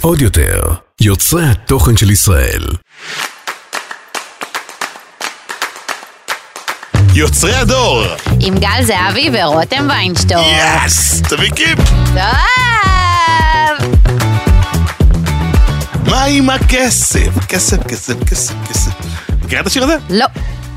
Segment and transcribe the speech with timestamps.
[0.00, 0.62] עוד יותר,
[1.00, 2.64] יוצרי התוכן של ישראל.
[7.14, 8.04] יוצרי הדור!
[8.40, 10.44] עם גל זהבי ורותם ויינשטור.
[10.86, 11.22] יס!
[11.22, 11.78] תביא קיפ!
[11.78, 12.16] טוב!
[16.08, 17.46] מה עם הכסף?
[17.48, 18.90] כסף, כסף, כסף, כסף.
[19.44, 19.96] מכירה את השיר הזה?
[20.10, 20.26] לא,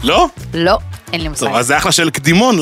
[0.04, 0.27] לא?
[0.54, 0.77] לא,
[1.13, 1.45] אין לי מושג.
[1.45, 2.55] טוב, אז זה אחלה של קדימון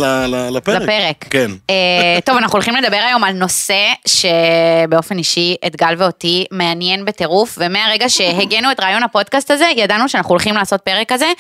[0.52, 0.82] לפרק.
[0.82, 1.26] לפרק.
[1.30, 1.52] כן.
[1.70, 7.58] אה, טוב, אנחנו הולכים לדבר היום על נושא שבאופן אישי את גל ואותי מעניין בטירוף,
[7.62, 11.32] ומהרגע שהגענו את רעיון הפודקאסט הזה, ידענו שאנחנו הולכים לעשות פרק כזה.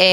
[0.00, 0.04] אה,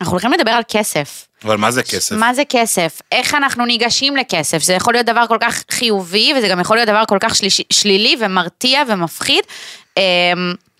[0.00, 1.26] אנחנו הולכים לדבר על כסף.
[1.44, 2.16] אבל מה זה כסף?
[2.16, 3.02] מה זה כסף?
[3.12, 4.62] איך אנחנו ניגשים לכסף?
[4.62, 7.62] זה יכול להיות דבר כל כך חיובי, וזה גם יכול להיות דבר כל כך שליש,
[7.70, 9.44] שלילי ומרתיע ומפחיד.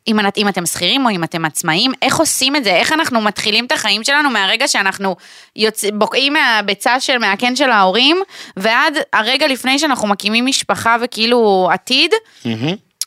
[0.08, 2.70] אם, אם אתם שכירים או אם אתם עצמאים, איך עושים את זה?
[2.70, 5.16] איך אנחנו מתחילים את החיים שלנו מהרגע שאנחנו
[5.56, 5.84] יוצ...
[5.84, 8.16] בוקעים מהביצה של, מהקן של ההורים,
[8.56, 12.10] ועד הרגע לפני שאנחנו מקימים משפחה וכאילו עתיד,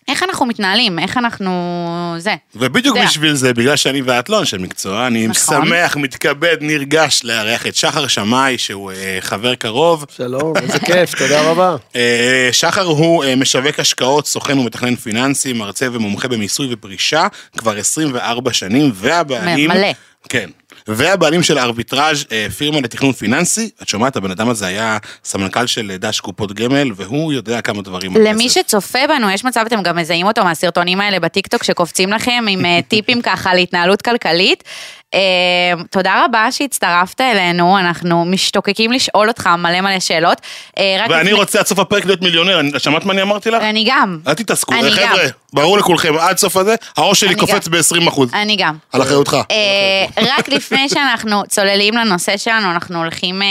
[0.09, 0.99] איך אנחנו מתנהלים?
[0.99, 2.15] איך אנחנו...
[2.17, 2.35] זה.
[2.55, 3.07] ובדיוק יודע.
[3.07, 5.65] בשביל זה, בגלל שאני ואת לא אנשי מקצוע, אני נכון.
[5.65, 10.05] שמח, מתכבד, נרגש לארח את שחר שמאי, שהוא אה, חבר קרוב.
[10.17, 11.75] שלום, איזה כיף, תודה רבה.
[11.95, 18.53] אה, שחר הוא אה, משווק השקעות, סוכן ומתכנן פיננסי, מרצה ומומחה במיסוי ופרישה, כבר 24
[18.53, 19.69] שנים, והבעלים...
[19.69, 19.87] מלא.
[20.29, 20.49] כן.
[20.87, 25.91] והבעלים של הארביטראז' אה, פירמה לתכנון פיננסי, את שומעת, הבן אדם הזה היה סמנכ"ל של
[25.91, 28.61] אה, דש קופות גמל, והוא יודע כמה דברים למי כסף.
[28.61, 32.79] שצופה בנו, יש מצב אתם גם מזהים אותו מהסרטונים האלה בטיקטוק שקופצים לכם עם אה,
[32.87, 34.63] טיפים ככה להתנהלות כלכלית.
[35.13, 40.41] אה, תודה רבה שהצטרפת אלינו, אנחנו משתוקקים לשאול אותך מלא מלא שאלות.
[40.77, 43.63] אה, ואני רוצה עד סוף הפרק להיות מיליונר, שמעת מה אני אמרתי לך?
[43.63, 44.19] אני גם.
[44.27, 45.23] אל תתעסקו, חבר'ה.
[45.53, 47.71] ברור לכולכם, עד סוף הזה, הראש שלי קופץ גם.
[47.71, 48.29] ב-20 אחוז.
[48.33, 48.75] אני גם.
[48.93, 49.37] על אחריותך.
[49.51, 53.41] אה, רק לפני שאנחנו צוללים לנושא שלנו, אנחנו הולכים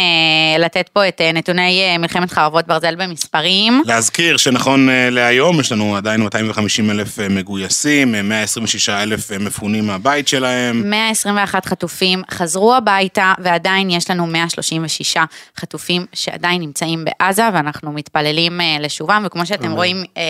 [0.58, 3.82] לתת פה את נתוני מלחמת חרבות ברזל במספרים.
[3.84, 10.90] להזכיר שנכון להיום, יש לנו עדיין 250 אלף מגויסים, אה, 126 אלף מפונים מהבית שלהם.
[10.90, 15.16] 121 חטופים חזרו הביתה, ועדיין יש לנו 136
[15.56, 20.22] חטופים שעדיין נמצאים בעזה, ואנחנו מתפללים אה, לשובם, וכמו שאתם רואים, אה,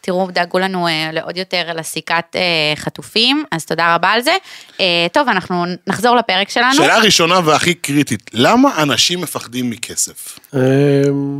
[0.00, 2.40] תראו, דאגו לנו אה, לעוד יותר לסיכת אה,
[2.76, 4.36] חטופים, אז תודה רבה על זה.
[4.80, 6.74] אה, טוב, אנחנו נחזור לפרק שלנו.
[6.74, 10.38] שאלה ראשונה והכי קריטית, למה אנשים מפחדים מכסף?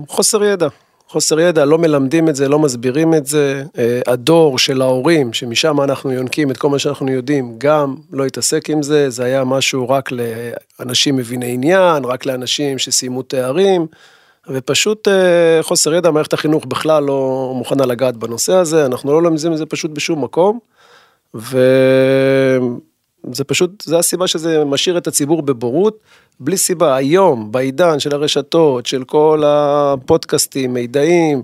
[0.08, 0.68] חוסר ידע.
[1.10, 3.64] חוסר ידע, לא מלמדים את זה, לא מסבירים את זה.
[3.78, 8.70] אה, הדור של ההורים, שמשם אנחנו יונקים את כל מה שאנחנו יודעים, גם לא התעסק
[8.70, 10.10] עם זה, זה היה משהו רק
[10.78, 13.86] לאנשים מביני עניין, רק לאנשים שסיימו תארים,
[14.48, 19.52] ופשוט אה, חוסר ידע, מערכת החינוך בכלל לא מוכנה לגעת בנושא הזה, אנחנו לא לומדים
[19.52, 20.58] את זה פשוט בשום מקום,
[21.34, 22.64] וזה
[23.46, 25.98] פשוט, זה הסיבה שזה משאיר את הציבור בבורות,
[26.40, 26.96] בלי סיבה.
[26.96, 31.42] היום, בעידן של הרשתות, של כל הפודקאסטים, מידעים,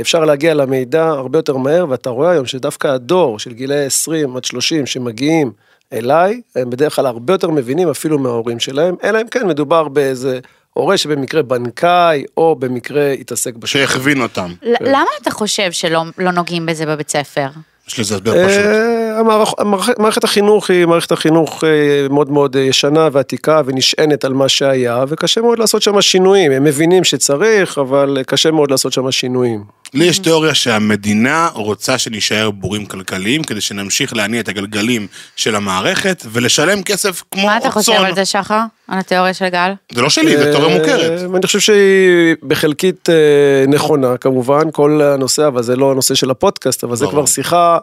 [0.00, 4.44] אפשר להגיע למידע הרבה יותר מהר, ואתה רואה היום שדווקא הדור של גילאי 20 עד
[4.44, 5.52] 30 שמגיעים
[5.92, 10.40] אליי, הם בדרך כלל הרבה יותר מבינים אפילו מההורים שלהם, אלא אם כן מדובר באיזה
[10.72, 13.80] הורה שבמקרה בנקאי, או במקרה התעסק בשוק.
[13.80, 14.52] שהכווין אותם.
[14.80, 17.46] למה אתה חושב שלא לא נוגעים בזה בבית ספר?
[17.88, 18.58] יש לזה הסבר פשוט.
[18.60, 21.68] אה, המערכ- המערכ- מערכת החינוך היא מערכת החינוך אה,
[22.10, 26.52] מאוד מאוד אה, ישנה ועתיקה ונשענת על מה שהיה, וקשה מאוד לעשות שם שינויים.
[26.52, 29.64] הם מבינים שצריך, אבל קשה מאוד לעשות שם שינויים.
[29.94, 36.22] לי יש תיאוריה שהמדינה רוצה שנישאר בורים כלכליים, כדי שנמשיך להניע את הגלגלים של המערכת,
[36.32, 37.92] ולשלם כסף כמו מה אתה חושב.
[37.92, 38.60] על זה, שחר?
[38.88, 39.72] על התיאוריה של גל?
[39.92, 41.20] זה לא שלי, זה תיאוריה מוכרת.
[41.22, 46.30] אה, ואני חושב שהיא בחלקית אה, נכונה, כמובן, כל הנושא, אבל זה לא הנושא של
[46.30, 47.06] הפודקאסט, אבל זה.
[47.06, 47.78] כבר שיחה,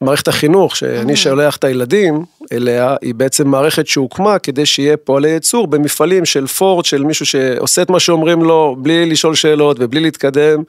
[0.00, 5.66] מערכת החינוך, שאני שולח את הילדים אליה, היא בעצם מערכת שהוקמה כדי שיהיה פועלי ייצור
[5.66, 10.62] במפעלים של פורד, של מישהו שעושה את מה שאומרים לו, בלי לשאול שאלות ובלי להתקדם.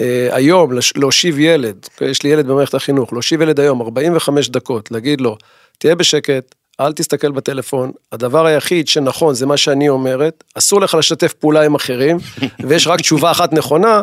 [0.00, 5.20] אה, היום, להושיב ילד, יש לי ילד במערכת החינוך, להושיב ילד היום 45 דקות, להגיד
[5.20, 5.36] לו,
[5.78, 11.32] תהיה בשקט, אל תסתכל בטלפון, הדבר היחיד שנכון זה מה שאני אומרת, אסור לך לשתף
[11.32, 12.18] פעולה עם אחרים,
[12.68, 14.02] ויש רק תשובה אחת נכונה,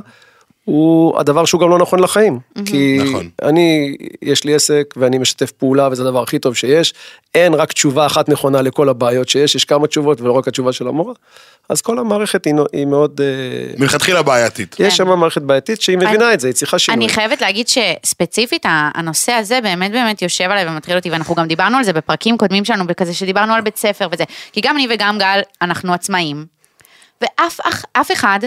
[0.65, 2.39] הוא הדבר שהוא גם לא נכון לחיים.
[2.65, 3.29] כי נכון.
[3.41, 6.93] אני, יש לי עסק ואני משתף פעולה וזה הדבר הכי טוב שיש,
[7.35, 10.87] אין רק תשובה אחת נכונה לכל הבעיות שיש, יש כמה תשובות ולא רק התשובה של
[10.87, 11.13] המורה,
[11.69, 14.75] אז כל המערכת היא, היא מאוד, אה, מלכתחילה בעייתית.
[14.79, 17.05] יש שם מערכת בעייתית שהיא מבינה את זה, היא צריכה שינוי.
[17.05, 21.77] אני חייבת להגיד שספציפית הנושא הזה באמת באמת יושב עליי ומטריד אותי, ואנחנו גם דיברנו
[21.77, 24.23] על זה בפרקים קודמים שלנו, בכזה שדיברנו על בית ספר וזה,
[24.53, 26.45] כי גם אני וגם גל, אנחנו עצמאים,
[27.21, 28.39] ואף אח- אף אחד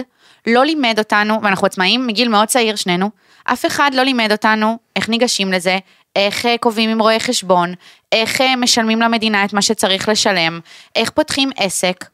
[0.47, 3.09] לא לימד אותנו, ואנחנו עצמאים מגיל מאוד צעיר שנינו,
[3.43, 5.77] אף אחד לא לימד אותנו איך ניגשים לזה,
[6.15, 7.73] איך אה, קובעים עם רואה חשבון,
[8.11, 10.59] איך אה, משלמים למדינה את מה שצריך לשלם,
[10.95, 12.05] איך פותחים עסק.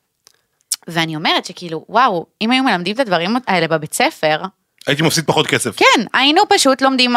[0.88, 4.42] ואני אומרת שכאילו, וואו, אם היו מלמדים את הדברים האלה בבית ספר,
[4.88, 5.75] הייתי מפסיד פחות כסף.
[5.78, 7.16] כן, היינו פשוט לומדים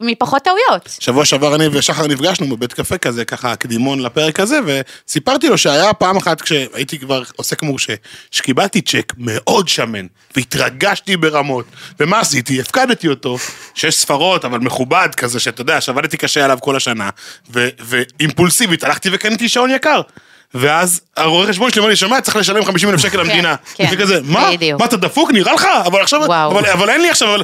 [0.00, 0.96] מפחות טעויות.
[1.00, 5.92] שבוע שעבר אני ושחר נפגשנו בבית קפה כזה, ככה קדימון לפרק הזה, וסיפרתי לו שהיה
[5.92, 7.94] פעם אחת כשהייתי כבר עוסק מורשה,
[8.30, 10.06] שקיבלתי צ'ק מאוד שמן,
[10.36, 11.64] והתרגשתי ברמות.
[12.00, 12.60] ומה עשיתי?
[12.60, 13.38] הפקדתי אותו,
[13.74, 17.10] שש ספרות, אבל מכובד כזה, שאתה יודע, שעבדתי קשה עליו כל השנה,
[17.50, 20.00] ואימפולסיבית, הלכתי וקניתי שעון יקר.
[20.54, 23.54] ואז הרואה חשבון שלי אומר לי, שומע, צריך לשלם 50 אלף שקל למדינה.
[23.74, 24.50] כן, זה כזה, מה?
[24.52, 24.80] בדיוק.
[24.80, 25.30] מה, אתה דפוק?
[25.30, 25.66] נראה לך?
[25.86, 26.50] אבל עכשיו, וואו.
[26.50, 27.42] אבל, אבל אין לי עכשיו, אבל...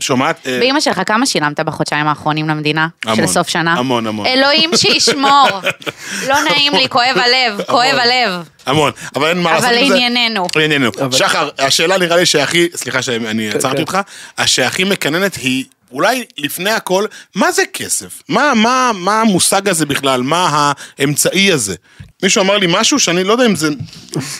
[0.00, 0.46] שומעת?
[0.46, 2.88] אה, באמא שלך, כמה שילמת בחודשיים האחרונים למדינה?
[3.04, 3.72] המון, של סוף שנה?
[3.74, 4.26] המון, המון.
[4.26, 5.48] אלוהים שישמור.
[6.28, 8.48] לא נעים לי, כואב הלב, כואב הלב.
[8.66, 9.94] המון, אבל אין מה אבל לעשות עם זה.
[9.94, 10.46] לענייננו.
[10.56, 10.90] לענייננו.
[11.12, 13.80] שחר, השאלה נראה לי שהכי, סליחה שאני עצרתי כן.
[13.80, 13.98] אותך,
[14.46, 18.22] שהכי מקננת היא, אולי לפני הכל, מה זה כסף?
[18.28, 20.22] מה, מה, מה המושג הזה בכלל?
[20.22, 21.74] מה האמצעי הזה?
[22.22, 23.68] מישהו אמר לי משהו שאני לא יודע אם זה,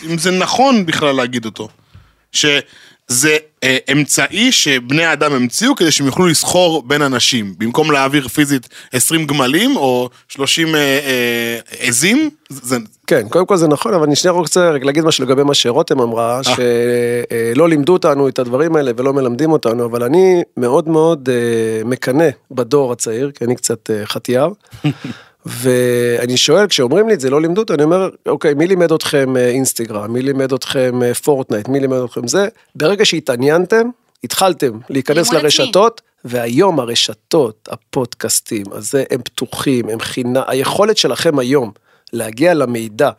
[0.09, 1.69] אם זה נכון בכלל להגיד אותו.
[3.11, 7.53] שזה אה, אמצעי שבני האדם המציאו כדי שהם יוכלו לסחור בין אנשים.
[7.57, 12.77] במקום להעביר פיזית 20 גמלים או 30 אה, אה, עזים, זה,
[13.07, 15.99] כן, קודם כל זה נכון, אבל אני שנייה רוצה רק להגיד משהו לגבי מה שרותם
[15.99, 21.83] אמרה, שלא לימדו אותנו את הדברים האלה ולא מלמדים אותנו, אבל אני מאוד מאוד אה,
[21.85, 24.49] מקנא בדור הצעיר, כי אני קצת אה, חטיאר.
[25.45, 29.37] ואני שואל, כשאומרים לי את זה, לא לימדו אותי, אני אומר, אוקיי, מי לימד אתכם
[29.37, 32.47] אה, אינסטגרם, מי לימד אתכם אה, פורטנייט, מי לימד אתכם זה?
[32.75, 33.89] ברגע שהתעניינתם,
[34.23, 35.33] התחלתם להיכנס.
[35.33, 41.71] לרשתות, והיום הרשתות, הפודקאסטים, הזה, הם פתוחים, הם חינה, היכולת שלכם היום
[42.13, 43.09] להגיע למידע,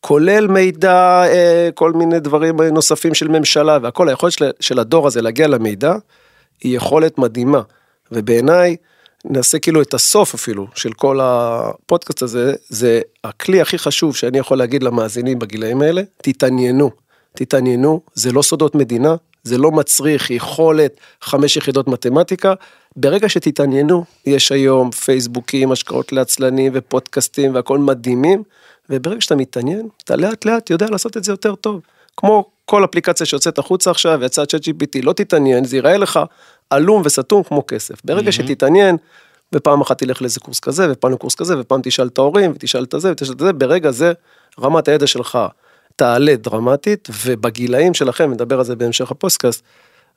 [0.00, 5.22] כולל מידע, אה, כל מיני דברים נוספים של ממשלה והכל, היכולת של, של הדור הזה
[5.22, 5.94] להגיע למידע,
[6.62, 7.60] היא יכולת מדהימה.
[8.12, 8.76] ובעיניי,
[9.24, 14.58] נעשה כאילו את הסוף אפילו של כל הפודקאסט הזה, זה הכלי הכי חשוב שאני יכול
[14.58, 16.90] להגיד למאזינים בגילאים האלה, תתעניינו,
[17.32, 22.54] תתעניינו, זה לא סודות מדינה, זה לא מצריך יכולת חמש יחידות מתמטיקה,
[22.96, 28.42] ברגע שתתעניינו, יש היום פייסבוקים, השקעות לעצלנים ופודקאסטים והכל מדהימים,
[28.90, 31.80] וברגע שאתה מתעניין, אתה לאט לאט יודע לעשות את זה יותר טוב.
[32.16, 36.20] כמו כל אפליקציה שיוצאת החוצה עכשיו, ויצאה צ'אט GPT, לא תתעניין, זה ייראה לך
[36.72, 37.94] עלום וסתום כמו כסף.
[38.04, 38.96] ברגע שתתעניין,
[39.54, 42.94] ופעם אחת תלך לאיזה קורס כזה, ופעם לקורס כזה, ופעם תשאל את ההורים, ותשאל את
[42.94, 44.12] הזה, ותשאל את זה, ברגע זה
[44.60, 45.38] רמת הידע שלך
[45.96, 49.62] תעלה דרמטית, ובגילאים שלכם, נדבר על זה בהמשך הפודקאסט,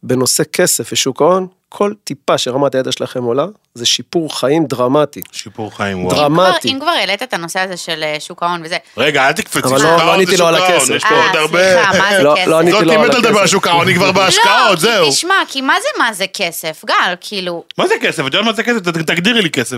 [0.03, 5.21] בנושא כסף ושוק ההון, כל טיפה שרמת הידע שלכם עולה, זה שיפור חיים דרמטי.
[5.31, 6.15] שיפור חיים, וואו.
[6.15, 6.71] דרמטי.
[6.73, 8.77] אם כבר העלית את הנושא הזה של אה, שוק ההון וזה.
[8.97, 10.93] רגע, אל תקפצי, שוק לא- לא ההון זה שוק ההון, הכסף.
[10.95, 11.73] יש פה אה, עוד הרבה...
[11.73, 12.47] סליחה, מה זה לא- כסף?
[12.47, 13.51] לא עניתי זאת לו על מתה לדבר על הכסף.
[13.51, 15.05] שוק ההון, היא כבר בהשקעות, לא, זהו.
[15.05, 16.81] כי תשמע, כי מה זה מה זה כסף?
[16.85, 18.19] גל, כאילו, מה זה כסף?
[18.19, 18.79] את יודעת מה זה כסף?
[18.79, 19.77] תגדירי לי כסף.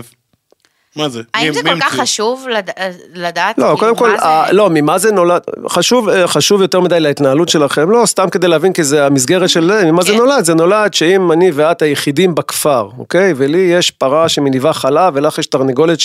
[0.98, 1.22] מה זה?
[1.34, 1.94] האם זה כל כך?
[2.00, 2.70] חשוב לד-
[3.14, 3.58] לדעת?
[3.58, 7.48] לא, כאילו, קודם כל, אה, לא, ממה זה נולד, חשוב, אה, חשוב יותר מדי להתנהלות
[7.48, 10.16] שלכם, לא, סתם כדי להבין, כי זה המסגרת של, אה, ממה זה כן.
[10.18, 10.44] נולד?
[10.44, 13.32] זה נולד שאם אני ואת היחידים בכפר, אוקיי?
[13.36, 15.98] ולי יש פרה שמניבה חלב, ולך יש תרנגולת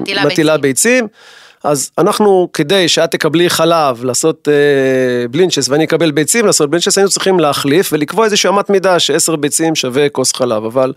[0.00, 1.08] מטילה שמטילה ביצים.
[1.64, 7.10] אז אנחנו, כדי שאת תקבלי חלב, לעשות אה, בלינצ'ס ואני אקבל ביצים, לעשות בלינצ'ס, היינו
[7.10, 10.92] צריכים להחליף ולקבוע איזושהי אמת מידה שעשר ביצים שווה כוס חלב, אבל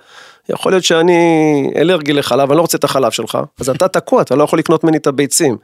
[0.50, 4.36] יכול להיות שאני אלרגי לחלב, אני לא רוצה את החלב שלך, אז אתה תקוע, אתה
[4.36, 5.58] לא יכול לקנות ממני את הביצים.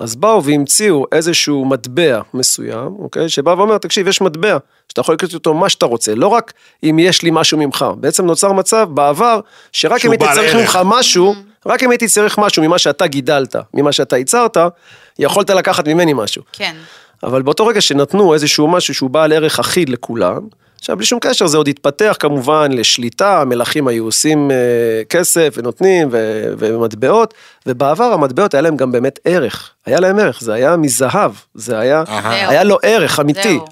[0.00, 3.28] אז באו והמציאו איזשהו מטבע מסוים, אוקיי?
[3.28, 4.56] שבא ואומר, תקשיב, יש מטבע,
[4.88, 6.52] שאתה יכול לקנות אותו מה שאתה רוצה, לא רק
[6.82, 7.84] אם יש לי משהו ממך.
[7.96, 9.40] בעצם נוצר מצב בעבר,
[9.72, 10.54] שרק אם הייתי צריך.
[10.54, 11.34] ממך משהו,
[11.66, 14.56] רק אם הייתי צריך משהו ממה שאתה גידלת, ממה שאתה ייצרת,
[15.18, 16.42] יכולת לקחת ממני משהו.
[16.52, 16.74] כן.
[17.22, 20.40] אבל באותו רגע שנתנו איזשהו משהו שהוא בעל ערך אחיד לכולם,
[20.78, 24.56] עכשיו בלי שום קשר זה עוד התפתח כמובן לשליטה, המלכים היו עושים אה,
[25.08, 27.34] כסף ונותנים ו- ומטבעות,
[27.66, 32.04] ובעבר המטבעות היה להם גם באמת ערך, היה להם ערך, זה היה מזהב, זה היה.
[32.48, 33.42] היה לו ערך אמיתי.
[33.42, 33.64] זהו.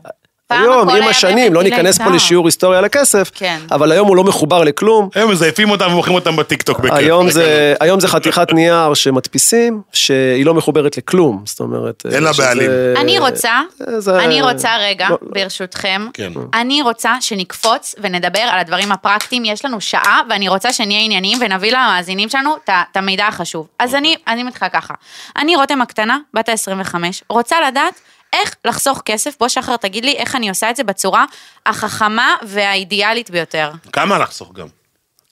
[0.51, 3.59] היום עם השנים, לא ניכנס פה לשיעור היסטוריה על הכסף, כן.
[3.71, 6.93] אבל היום הוא לא מחובר לכלום, היום מזייפים אותם ומוכרים אותם בטיקטוק בכיף.
[6.93, 12.03] היום זה, היום זה חתיכת נייר שמדפיסים, שהיא לא מחוברת לכלום, זאת אומרת...
[12.13, 12.71] אין לה בעלים.
[12.97, 13.61] אני רוצה,
[13.99, 16.33] זה- אני רוצה רגע, לא- ברשותכם, כן.
[16.55, 21.73] אני רוצה שנקפוץ ונדבר על הדברים הפרקטיים, יש לנו שעה, ואני רוצה שנהיה ענייניים ונביא
[21.73, 23.67] למאזינים שלנו את המידע החשוב.
[23.79, 23.99] אז אוקיי.
[23.99, 24.95] אני, אני מתחילה ככה,
[25.39, 26.95] אני רותם הקטנה, בת ה-25,
[27.29, 27.95] רוצה לדעת
[28.33, 31.25] איך לחסוך כסף, בוא שחר תגיד לי איך אני עושה את זה בצורה
[31.67, 33.71] החכמה והאידיאלית ביותר.
[33.93, 34.67] כמה לחסוך גם?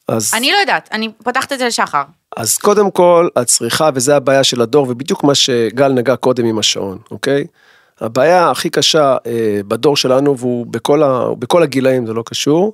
[0.09, 2.03] אז, אני לא יודעת, אני פותחת את זה לשחר.
[2.37, 6.99] אז קודם כל, הצריכה, וזה הבעיה של הדור, ובדיוק מה שגל נגע קודם עם השעון,
[7.11, 7.47] אוקיי?
[8.01, 12.73] הבעיה הכי קשה אה, בדור שלנו, והוא בכל, ה, בכל הגילאים, זה לא קשור,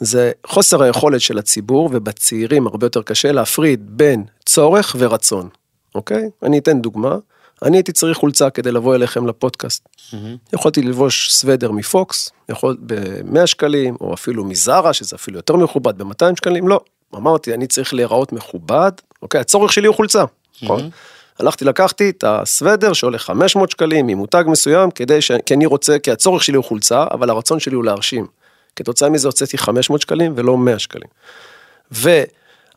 [0.00, 5.48] זה חוסר היכולת של הציבור, ובצעירים הרבה יותר קשה להפריד בין צורך ורצון,
[5.94, 6.30] אוקיי?
[6.42, 7.16] אני אתן דוגמה.
[7.62, 9.88] אני הייתי צריך חולצה כדי לבוא אליכם לפודקאסט.
[10.52, 16.36] יכולתי ללבוש סוודר מפוקס, יכול ב-100 שקלים, או אפילו מזרה, שזה אפילו יותר מכובד, ב-200
[16.36, 16.80] שקלים, לא.
[17.14, 18.92] אמרתי, אני צריך להיראות מכובד,
[19.22, 20.24] אוקיי, הצורך שלי הוא חולצה,
[20.62, 20.90] נכון?
[21.38, 25.32] הלכתי, לקחתי את הסוודר שעולה 500 שקלים ממותג מסוים, כדי ש...
[25.46, 28.26] כי אני רוצה, כי הצורך שלי הוא חולצה, אבל הרצון שלי הוא להרשים.
[28.76, 31.08] כתוצאה מזה הוצאתי 500 שקלים ולא 100 שקלים.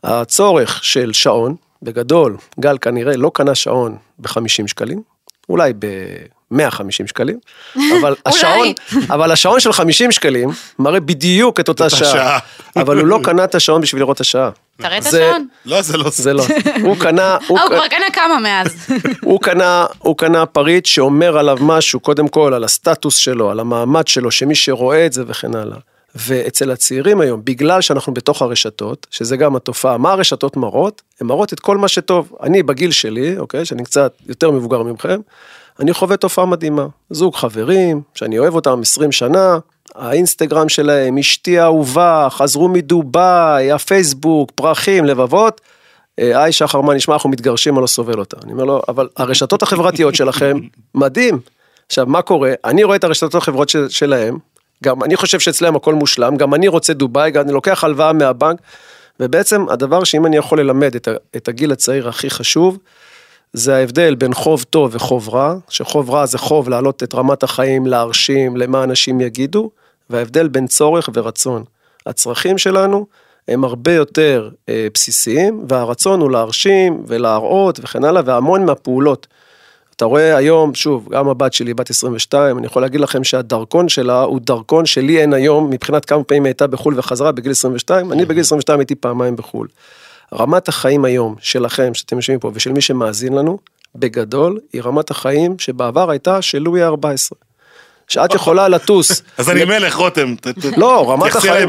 [0.04, 5.02] והצורך של שעון, בגדול, גל כנראה לא קנה שעון ב-50 שקלים,
[5.48, 7.38] אולי ב-150 שקלים,
[8.00, 8.68] אבל השעון,
[9.10, 12.38] אבל השעון של 50 שקלים מראה בדיוק את אותה שעה.
[12.76, 14.50] אבל הוא לא קנה את השעון בשביל לראות את השעה.
[14.76, 15.46] תראה את השעון.
[15.66, 16.44] לא, זה לא זה לא,
[16.82, 18.76] הוא קנה, הוא אה, הוא כבר קנה כמה מאז.
[19.22, 24.08] הוא קנה, הוא קנה פריט שאומר עליו משהו, קודם כל על הסטטוס שלו, על המעמד
[24.08, 25.76] שלו, שמי שרואה את זה וכן הלאה.
[26.16, 31.02] ואצל הצעירים היום, בגלל שאנחנו בתוך הרשתות, שזה גם התופעה, מה הרשתות מראות?
[31.20, 32.32] הן מראות את כל מה שטוב.
[32.42, 35.20] אני בגיל שלי, אוקיי, שאני קצת יותר מבוגר ממכם,
[35.80, 36.86] אני חווה תופעה מדהימה.
[37.10, 39.58] זוג חברים, שאני אוהב אותם 20 שנה,
[39.94, 45.60] האינסטגרם שלהם, אשתי האהובה, חזרו מדובאי, הפייסבוק, פרחים, לבבות.
[46.18, 48.36] אה, היי שחר, מה נשמע, אנחנו מתגרשים, אני לא סובל אותה.
[48.44, 50.58] אני אומר לו, אבל הרשתות החברתיות שלכם,
[50.94, 51.38] מדהים.
[51.86, 52.52] עכשיו, מה קורה?
[52.64, 54.38] אני רואה את הרשתות החברות של, שלהם,
[54.84, 58.58] גם אני חושב שאצלם הכל מושלם, גם אני רוצה דובאי, גם אני לוקח הלוואה מהבנק,
[59.20, 62.78] ובעצם הדבר שאם אני יכול ללמד את, את הגיל הצעיר הכי חשוב,
[63.52, 67.86] זה ההבדל בין חוב טוב וחוב רע, שחוב רע זה חוב להעלות את רמת החיים,
[67.86, 69.70] להרשים, למה אנשים יגידו,
[70.10, 71.64] וההבדל בין צורך ורצון.
[72.06, 73.06] הצרכים שלנו
[73.48, 79.26] הם הרבה יותר אה, בסיסיים, והרצון הוא להרשים ולהראות וכן הלאה, והמון מהפעולות.
[79.96, 84.22] אתה רואה היום, שוב, גם הבת שלי, בת 22, אני יכול להגיד לכם שהדרכון שלה
[84.22, 88.24] הוא דרכון שלי אין היום, מבחינת כמה פעמים היא הייתה בחו"ל וחזרה בגיל 22, אני
[88.24, 89.68] בגיל 22 הייתי פעמיים בחו"ל.
[90.34, 93.58] רמת החיים היום שלכם, שאתם יושבים פה, ושל מי שמאזין לנו,
[93.94, 97.45] בגדול, היא רמת החיים שבעבר הייתה של לואי ה-14.
[98.08, 99.22] שאת יכולה לטוס.
[99.38, 100.34] אז אני מלך, רותם.
[100.76, 101.68] לא, רמת החיים.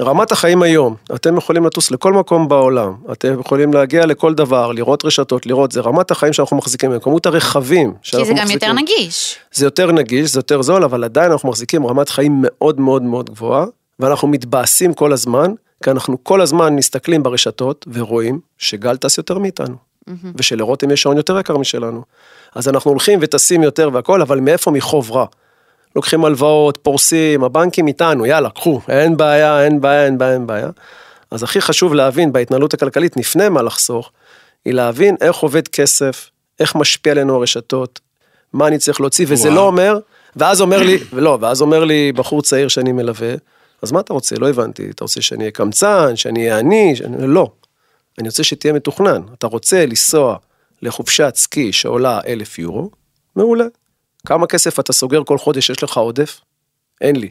[0.00, 5.04] רמת החיים היום, אתם יכולים לטוס לכל מקום בעולם, אתם יכולים להגיע לכל דבר, לראות
[5.04, 8.68] רשתות, לראות, זה רמת החיים שאנחנו מחזיקים היום, כמות הרכבים כי שאנחנו זה גם מחזיקים.
[8.68, 9.36] יותר נגיש.
[9.52, 13.30] זה יותר נגיש, זה יותר זול, אבל עדיין אנחנו מחזיקים רמת חיים מאוד מאוד מאוד
[13.30, 13.66] גבוהה,
[14.00, 15.52] ואנחנו מתבאסים כל הזמן,
[15.84, 19.76] כי אנחנו כל הזמן מסתכלים ברשתות ורואים שגל טס יותר מאיתנו,
[20.36, 22.02] ושלרותם יש שעון יותר יקר משלנו.
[22.54, 24.70] אז אנחנו הולכים וטסים יותר והכל, אבל מאיפה?
[24.70, 25.26] מחוב רע.
[25.96, 30.68] לוקחים הלוואות, פורסים, הבנקים איתנו, יאללה, קחו, אין בעיה, אין בעיה, אין בעיה, אין בעיה.
[31.30, 34.10] אז הכי חשוב להבין בהתנהלות הכלכלית, לפני מה לחסוך,
[34.64, 38.00] היא להבין איך עובד כסף, איך משפיע עלינו הרשתות,
[38.52, 39.56] מה אני צריך להוציא, וזה וואו.
[39.56, 39.98] לא אומר,
[40.36, 43.34] ואז אומר לי, ולא, ואז אומר לי בחור צעיר שאני מלווה,
[43.82, 44.36] אז מה אתה רוצה?
[44.36, 47.16] לא הבנתי, אתה רוצה שאני אהיה קמצן, שאני אהיה עני, שאני...
[47.26, 47.50] לא.
[48.18, 49.22] אני רוצה שתהיה מתוכנן.
[49.38, 50.36] אתה רוצה לנסוע
[50.82, 52.90] לחופשת סקי שעולה אלף יורו,
[53.36, 53.64] מעולה.
[54.26, 56.40] כמה כסף אתה סוגר כל חודש, יש לך עודף?
[57.00, 57.28] אין לי.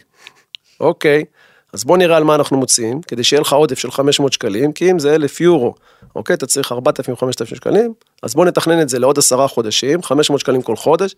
[0.79, 1.25] אוקיי,
[1.73, 4.91] אז בוא נראה על מה אנחנו מוציאים, כדי שיהיה לך עודף של 500 שקלים, כי
[4.91, 5.75] אם זה 1,000 יורו,
[6.15, 10.61] אוקיי, אתה צריך 4,000-5,000 שקלים, אז בוא נתכנן את זה לעוד עשרה חודשים, 500 שקלים
[10.61, 11.15] כל חודש.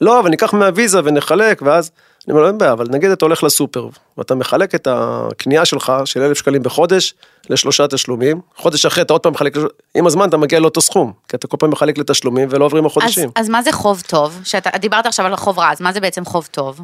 [0.00, 1.90] לא, אבל ניקח מהוויזה ונחלק, ואז,
[2.28, 5.92] אני אומר, לא, אין בעיה, אבל נגיד אתה הולך לסופר, ואתה מחלק את הקנייה שלך
[6.04, 7.14] של 1,000 שקלים בחודש
[7.50, 9.56] לשלושה תשלומים, חודש אחרי אתה עוד פעם מחלק,
[9.94, 12.90] עם הזמן אתה מגיע לאותו סכום, כי אתה כל פעם מחלק לתשלומים ולא עוברים אז,
[12.90, 13.30] החודשים.
[13.36, 14.40] אז מה זה חוב טוב?
[14.44, 16.80] שאתה דיברת עכשיו על חוב רע, אז מה זה בעצם חוב טוב?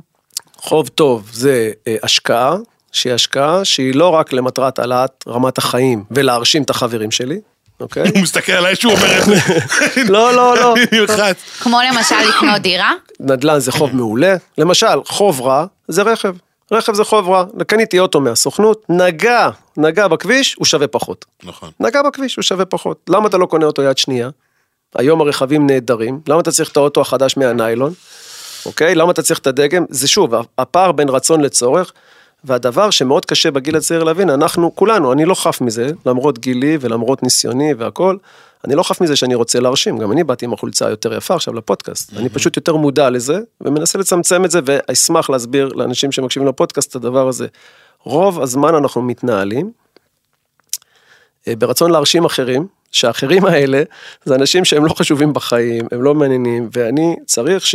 [0.57, 2.57] חוב טוב זה אה, השקעה,
[2.93, 7.41] שהיא השקעה שהיא לא רק למטרת העלאת רמת החיים ולהרשים את החברים שלי,
[7.81, 8.03] אוקיי?
[8.15, 9.35] הוא מסתכל עליי שהוא אומר את זה.
[10.13, 10.75] לא, לא, לא.
[11.63, 12.93] כמו למשל לקנות דירה?
[13.21, 14.37] נדל"ן זה חוב מעולה.
[14.59, 16.35] למשל, חוב רע זה רכב.
[16.73, 17.45] רכב זה חוב רע.
[17.67, 21.25] קניתי אוטו מהסוכנות, נגע, נגע בכביש, הוא שווה פחות.
[21.45, 21.71] נכון.
[21.81, 23.01] נגע בכביש, הוא שווה פחות.
[23.09, 24.31] למה אתה לא קונה אותו יד שנייה?
[24.95, 27.93] היום הרכבים נהדרים, למה אתה צריך את האוטו החדש מהניילון?
[28.67, 28.95] אוקיי?
[28.95, 29.85] למה אתה צריך את הדגם?
[29.89, 31.93] זה שוב, הפער בין רצון לצורך,
[32.45, 37.23] והדבר שמאוד קשה בגיל הצעיר להבין, אנחנו, כולנו, אני לא חף מזה, למרות גילי ולמרות
[37.23, 38.17] ניסיוני והכל,
[38.65, 41.55] אני לא חף מזה שאני רוצה להרשים, גם אני באתי עם החולצה היותר יפה עכשיו
[41.55, 46.91] לפודקאסט, אני פשוט יותר מודע לזה, ומנסה לצמצם את זה, ואשמח להסביר לאנשים שמקשיבים לפודקאסט
[46.91, 47.47] את הדבר הזה.
[48.03, 49.71] רוב הזמן אנחנו מתנהלים
[51.49, 53.83] אה, ברצון להרשים אחרים, שהאחרים האלה
[54.25, 57.67] זה אנשים שהם לא חשובים בחיים, הם לא מעניינים, ואני צריך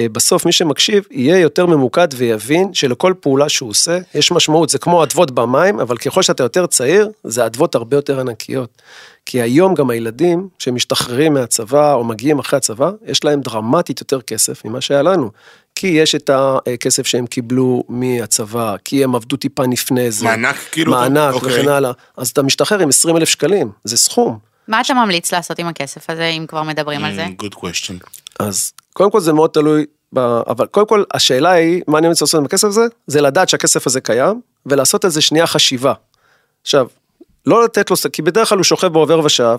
[0.00, 5.02] שבסוף מי שמקשיב יהיה יותר ממוקד ויבין שלכל פעולה שהוא עושה יש משמעות, זה כמו
[5.04, 8.82] אדוות במים, אבל ככל שאתה יותר צעיר, זה אדוות הרבה יותר ענקיות.
[9.26, 14.64] כי היום גם הילדים שמשתחררים מהצבא או מגיעים אחרי הצבא, יש להם דרמטית יותר כסף
[14.64, 15.30] ממה שהיה לנו.
[15.74, 20.24] כי יש את הכסף שהם קיבלו מהצבא, כי הם עבדו טיפה לפני זה.
[20.24, 20.92] מענק, כאילו?
[20.92, 21.60] מענק אוקיי.
[21.60, 21.92] וכן הלאה.
[22.16, 24.38] אז אתה משתחרר עם 20 אלף שקלים, זה סכום.
[24.68, 27.26] מה אתה ממליץ לעשות עם הכסף הזה, אם כבר מדברים על זה?
[27.26, 28.23] Mm, good question.
[28.40, 30.18] אז קודם כל זה מאוד תלוי, ב...
[30.18, 32.86] אבל קודם כל השאלה היא, מה אני רוצה לעשות עם הכסף הזה?
[33.06, 35.92] זה לדעת שהכסף הזה קיים, ולעשות איזה שנייה חשיבה.
[36.62, 36.86] עכשיו,
[37.46, 39.56] לא לתת לו, כי בדרך כלל הוא שוכב בעובר ושב,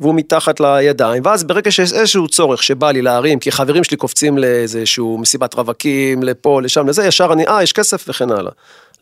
[0.00, 4.38] והוא מתחת לידיים, ואז ברגע שיש איזשהו צורך שבא לי להרים, כי חברים שלי קופצים
[4.38, 8.52] לאיזשהו מסיבת רווקים, לפה, לשם, לזה, ישר אני, אה, יש כסף וכן הלאה.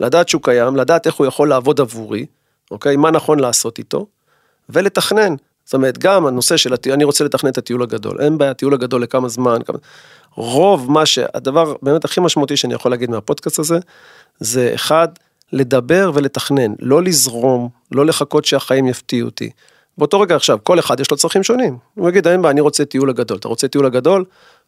[0.00, 2.26] לדעת שהוא קיים, לדעת איך הוא יכול לעבוד עבורי,
[2.71, 2.97] אוקיי?
[2.97, 4.07] מה נכון לעשות איתו,
[4.69, 5.35] ולתכנן.
[5.64, 8.75] זאת אומרת, גם הנושא של, הטיול, אני רוצה לתכנן את הטיול הגדול, אין בעיה, טיול
[8.75, 9.78] הגדול לכמה זמן, כמה...
[10.35, 11.18] רוב מה ש...
[11.35, 13.78] הדבר באמת הכי משמעותי שאני יכול להגיד מהפודקאסט הזה,
[14.40, 15.09] זה אחד,
[15.52, 19.50] לדבר ולתכנן, לא לזרום, לא לחכות שהחיים יפתיעו אותי.
[19.99, 21.78] באותו רגע עכשיו, כל אחד יש לו צרכים שונים.
[21.94, 23.38] הוא יגיד, אין בעיה, אני רוצה טיול הגדול.
[23.38, 24.25] אתה רוצה טיול הגדול?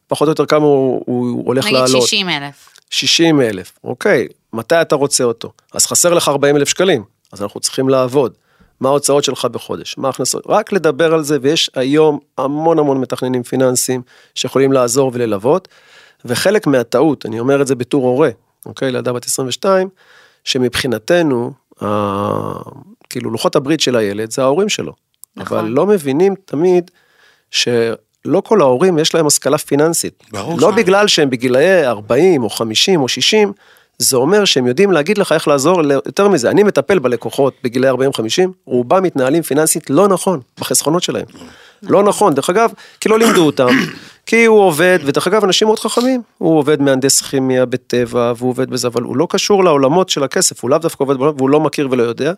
[0.06, 2.02] פחות או יותר כמה הוא, הוא הולך נגיד לעלות.
[2.02, 2.68] 60 אלף.
[2.90, 5.52] 60 אלף, אוקיי, מתי אתה רוצה אותו?
[5.72, 8.32] אז חסר לך 40 אלף שקלים, אז אנחנו צריכים לעבוד.
[8.80, 13.42] מה ההוצאות שלך בחודש, מה ההכנסות, רק לדבר על זה, ויש היום המון המון מתכננים
[13.42, 14.02] פיננסיים
[14.35, 15.68] שיכולים לעזור וללוות,
[16.25, 18.30] וחלק מהטעות, אני אומר את זה בתור הורה,
[18.66, 19.88] אוקיי, לילדה בת 22,
[20.45, 21.52] שמבחינתנו,
[21.83, 21.87] ה...
[23.11, 24.92] כאילו לוחות הברית של הילד זה ההורים שלו.
[25.37, 25.59] נכון.
[25.59, 26.90] אבל לא מבינים תמיד
[27.50, 30.23] שלא כל ההורים יש להם השכלה פיננסית.
[30.33, 33.52] ברור לא ש- בגלל שהם בגילאי 40 או 50 או 60,
[33.98, 37.94] זה אומר שהם יודעים להגיד לך איך לעזור, יותר מזה, אני מטפל בלקוחות בגילאי 40-50,
[38.64, 41.24] רובם מתנהלים פיננסית לא נכון, בחסכונות שלהם.
[41.82, 43.68] לא נכון, דרך אגב, כי לא לימדו אותם,
[44.26, 48.70] כי הוא עובד, ודרך אגב, אנשים מאוד חכמים, הוא עובד מהנדס כימיה בטבע, והוא עובד
[48.70, 51.60] בזה, אבל הוא לא קשור לעולמות של הכסף, הוא לאו דווקא עובד בעולם, והוא לא
[51.60, 52.32] מכיר ולא יודע,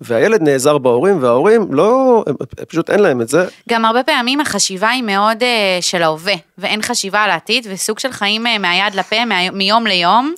[0.00, 2.34] והילד נעזר בהורים, וההורים לא, הם,
[2.68, 6.82] פשוט אין להם את זה, גם הרבה פעמים החשיבה היא מאוד אה, של ההווה, ואין
[6.82, 10.34] חשיבה על העתיד, וסוג של חיים אה, מהיד לפה, מה, מיום ליום.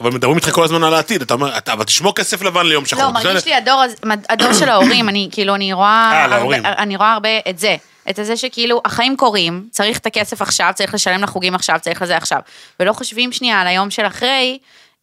[0.00, 2.84] אבל מדברים איתך כל הזמן על העתיד, אתה אומר, אתה, אבל תשמור כסף לבן ליום
[2.84, 3.02] שחור.
[3.02, 3.46] לא, מרגיש?
[3.46, 3.82] לי הדור,
[4.28, 6.66] הדור של ההורים, אני כאילו, אני רואה, אה, הרבה, להורים.
[6.66, 7.76] אני רואה הרבה את זה.
[8.10, 12.16] את זה שכאילו החיים קורים, צריך את הכסף עכשיו, צריך לשלם לחוגים עכשיו, צריך לזה
[12.16, 12.38] עכשיו.
[12.80, 14.58] ולא חושבים שנייה על היום של אחרי,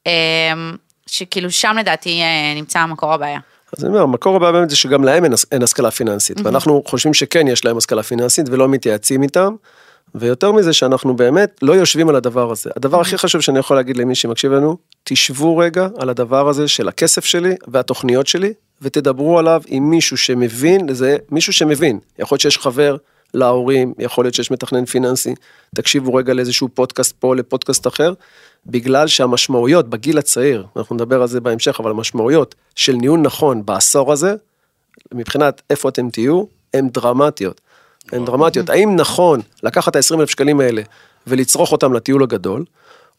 [0.07, 0.11] אה,
[1.07, 3.39] שכאילו שם לדעתי אה, נמצא מקור הבעיה.
[3.77, 7.13] אז אני אומר, המקור הבא באמת זה שגם להם אין, אין השכלה פיננסית, ואנחנו חושבים
[7.13, 9.55] שכן יש להם השכלה פיננסית ולא מתייעצים איתם,
[10.15, 12.69] ויותר מזה שאנחנו באמת לא יושבים על הדבר הזה.
[12.75, 16.87] הדבר הכי חשוב שאני יכול להגיד למי שמקשיב לנו, תשבו רגע על הדבר הזה של
[16.87, 21.99] הכסף שלי והתוכניות שלי, ותדברו עליו עם מישהו שמבין, זה מישהו שמבין.
[22.19, 22.97] יכול להיות שיש חבר
[23.33, 25.35] להורים, יכול להיות שיש מתכנן פיננסי,
[25.75, 28.13] תקשיבו רגע לאיזשהו פודקאסט פה, לפודקאסט אחר,
[28.65, 34.13] בגלל שהמשמעויות בגיל הצעיר, אנחנו נדבר על זה בהמשך, אבל המשמעויות של ניהול נכון בעשור
[34.13, 34.35] הזה,
[35.13, 36.43] מבחינת איפה אתם תהיו,
[36.73, 37.61] הן דרמטיות.
[38.11, 38.69] הן דרמטיות.
[38.69, 40.81] האם נכון לקחת את ה-20 אלף שקלים האלה
[41.27, 42.65] ולצרוך אותם לטיול הגדול,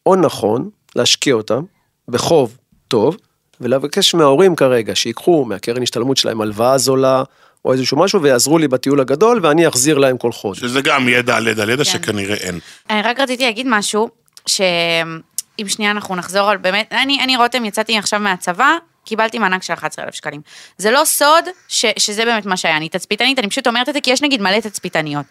[0.06, 1.62] או נכון להשקיע אותם
[2.08, 2.56] בחוב
[2.88, 3.16] טוב,
[3.60, 7.22] ולבקש מההורים כרגע שיקחו מהקרן השתלמות שלהם הלוואה זולה,
[7.64, 10.60] או איזשהו משהו, ויעזרו לי בטיול הגדול, ואני אחזיר להם כל חודש.
[10.60, 11.90] שזה גם ידע על ידע על ידע כן.
[11.90, 12.58] שכנראה אין.
[12.90, 14.08] אני רק רציתי להגיד משהו,
[14.46, 18.76] שאם שנייה אנחנו נחזור על באמת, אני, אני רותם, יצאתי עכשיו מהצבא,
[19.10, 20.40] קיבלתי מענק של 11,000 שקלים.
[20.76, 24.00] זה לא סוד ש, שזה באמת מה שהיה, אני תצפיתנית, אני פשוט אומרת את זה
[24.00, 25.26] כי יש נגיד מלא תצפיתניות.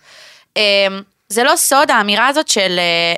[0.57, 0.61] אמ,
[1.29, 3.15] זה לא סוד האמירה הזאת של אה,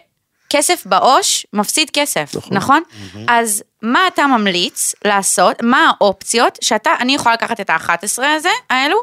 [0.50, 2.58] כסף בעו"ש מפסיד כסף, נכון?
[2.58, 2.84] נכון?
[3.28, 8.98] אז מה אתה ממליץ לעשות, מה האופציות שאתה, אני יכולה לקחת את ה-11 הזה, האלו,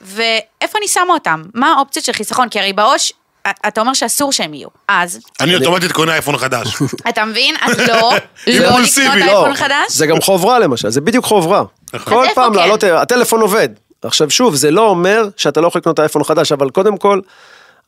[0.00, 1.42] ואיפה אני שמה אותם?
[1.54, 2.48] מה האופציות של חיסכון?
[2.48, 3.12] כי הרי בעו"ש,
[3.46, 4.68] אתה אומר שאסור שהם יהיו.
[4.88, 6.76] אז, אני אוטומטית קונה אייפון חדש.
[7.08, 7.54] אתה מבין?
[7.60, 8.12] אז לא, לא
[8.46, 9.24] לקנות לא.
[9.24, 9.92] אייפון חדש?
[9.92, 11.64] זה גם חוב רע למשל, זה בדיוק חוב רע.
[11.94, 12.12] נכון.
[12.12, 12.58] כל פעם כן?
[12.58, 13.68] לעלות, הטלפון עובד.
[14.02, 17.20] עכשיו שוב, זה לא אומר שאתה לא יכול לקנות אייפון חדש, אבל קודם כל,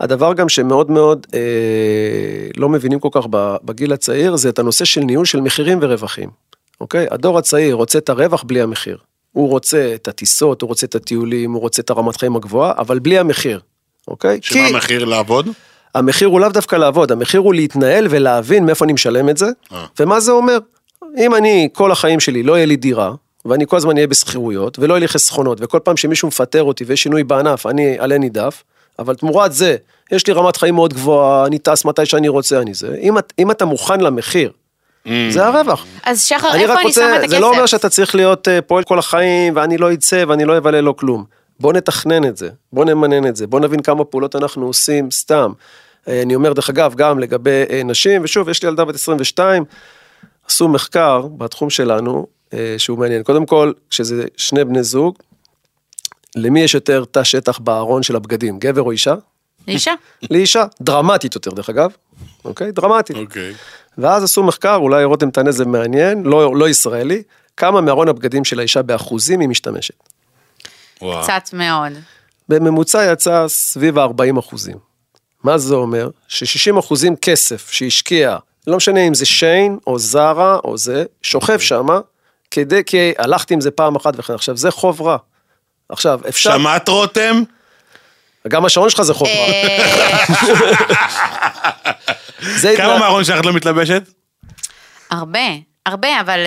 [0.00, 1.40] הדבר גם שמאוד מאוד אה,
[2.56, 6.30] לא מבינים כל כך ב- בגיל הצעיר, זה את הנושא של ניהול של מחירים ורווחים.
[6.80, 7.06] אוקיי?
[7.10, 8.98] הדור הצעיר רוצה את הרווח בלי המחיר.
[9.32, 12.98] הוא רוצה את הטיסות, הוא רוצה את הטיולים, הוא רוצה את הרמת חיים הגבוהה, אבל
[12.98, 13.60] בלי המחיר.
[14.10, 14.38] אוקיי?
[14.42, 15.48] שמה המחיר לעבוד?
[15.94, 19.84] המחיר הוא לאו דווקא לעבוד, המחיר הוא להתנהל ולהבין מאיפה אני משלם את זה, אה.
[20.00, 20.58] ומה זה אומר.
[21.18, 23.12] אם אני כל החיים שלי לא יהיה לי דירה,
[23.44, 27.02] ואני כל הזמן אהיה בשכירויות, ולא יהיה לי חסכונות, וכל פעם שמישהו מפטר אותי ויש
[27.02, 28.62] שינוי בענף, אני עלה נידף,
[28.98, 29.76] אבל תמורת זה,
[30.12, 32.96] יש לי רמת חיים מאוד גבוהה, אני טס מתי שאני רוצה, אני זה.
[33.02, 34.50] אם, את- אם אתה מוכן למחיר,
[35.30, 35.86] זה הרווח.
[36.04, 37.30] אז שחר, אני איפה רק אני רוצה, שמה את הכסף?
[37.30, 40.58] זה לא אומר שאתה צריך להיות אה, פועל כל החיים, ואני לא אצא ואני לא
[40.58, 41.24] אבלה לא כלום.
[41.60, 45.52] בוא נתכנן את זה, בוא נמנן את זה, בוא נבין כמה פעולות אנחנו עושים סתם.
[46.08, 49.64] אה, אני אומר, דרך אגב, גם לגבי אה, נשים, ושוב, יש לי ילדה בת 22,
[50.48, 53.22] עשו מחקר בתחום שלנו, אה, שהוא מעניין.
[53.22, 55.18] קודם כל, כשזה שני בני זוג,
[56.36, 59.14] למי יש יותר תא שטח בארון של הבגדים, גבר או אישה?
[59.68, 59.92] לאישה.
[60.30, 61.90] לאישה, דרמטית יותר דרך אגב,
[62.44, 62.72] אוקיי?
[62.72, 63.16] דרמטית.
[63.16, 63.52] אוקיי.
[63.98, 67.22] ואז עשו מחקר, אולי רותם תענה זה מעניין, לא, לא ישראלי,
[67.56, 70.19] כמה מארון הבגדים של האישה באחוזים היא משתמשת.
[71.02, 71.22] וואו.
[71.22, 71.92] קצת מאוד.
[72.48, 74.76] בממוצע יצא סביב ה-40 אחוזים.
[75.44, 76.08] מה זה אומר?
[76.28, 78.36] ש-60 אחוזים כסף שהשקיע,
[78.66, 82.00] לא משנה אם זה שיין או זרה או זה, שוכב שמה,
[82.50, 84.34] כדי, כי הלכתי עם זה פעם אחת וכן.
[84.34, 85.16] עכשיו, זה חוב רע.
[85.88, 86.52] עכשיו, אפשר...
[86.52, 87.42] שמעת רותם?
[88.48, 89.52] גם השעון שלך זה חוב רע.
[92.64, 94.02] אה, כמה מהארון שלך את לא מתלבשת?
[95.10, 95.48] הרבה,
[95.86, 96.38] הרבה, אבל...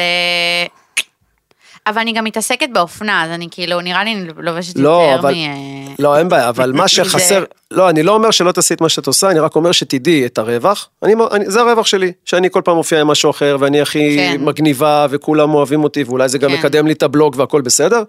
[1.87, 5.33] אבל אני גם מתעסקת באופנה, אז אני כאילו, נראה לי אני לובשת לא, יותר אבל,
[5.33, 5.95] מ...
[5.99, 9.07] לא, אין בעיה, אבל מה שחסר, לא, אני לא אומר שלא תעשי את מה שאת
[9.07, 12.75] עושה, אני רק אומר שתדעי את הרווח, אני, אני, זה הרווח שלי, שאני כל פעם
[12.75, 14.41] מופיע עם משהו אחר, ואני הכי כן.
[14.41, 16.57] מגניבה, וכולם אוהבים אותי, ואולי זה גם כן.
[16.57, 18.03] מקדם לי את הבלוג והכל בסדר.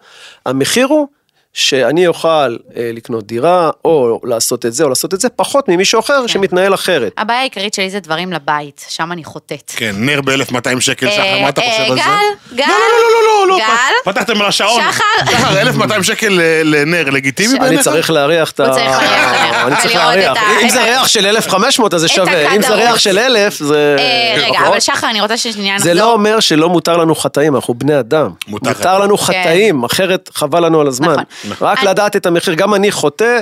[0.46, 1.08] המחיר הוא
[1.54, 6.00] שאני אוכל אה, לקנות דירה, או לעשות את זה, או לעשות את זה, פחות ממישהו
[6.00, 6.28] אחר כן.
[6.28, 7.12] שמתנהל אחרת.
[7.18, 9.72] הבעיה העיקרית שלי זה דברים לבית, שם אני חוטאת.
[9.76, 12.02] כן, נר ב-1200 שקל, שחר, אה, מה אתה אה, חושב על זה?
[12.04, 14.82] גל, גל, לא, לא, לא, לא, לא, גל, פתחתם על השעון.
[14.92, 15.32] שחר.
[15.32, 17.72] שחר, 1200 שקל ל- לנר, לגיטימי בעיניך?
[17.72, 18.64] אני צריך להריח את ה...
[18.66, 20.38] הוא צריך להריח את הריח, אני צריך להריח.
[20.62, 22.74] אם זה ריח של 1,500 אז זה שווה, אם זה.
[22.74, 23.96] ריח של 1,000 זה...
[23.98, 24.66] אה, רגע, נכון?
[24.66, 25.92] אבל שחר, אני רוצה ששנייה נחזור.
[25.92, 28.30] זה לא אומר שלא מותר לנו חטאים, אנחנו בני אדם.
[28.48, 28.98] מותר.
[28.98, 31.16] לנו חטאים, אחרת חבל לנו על הזמן.
[31.50, 31.68] נכון.
[31.68, 33.40] רק אני- לדעת את המחיר, גם אני חוטא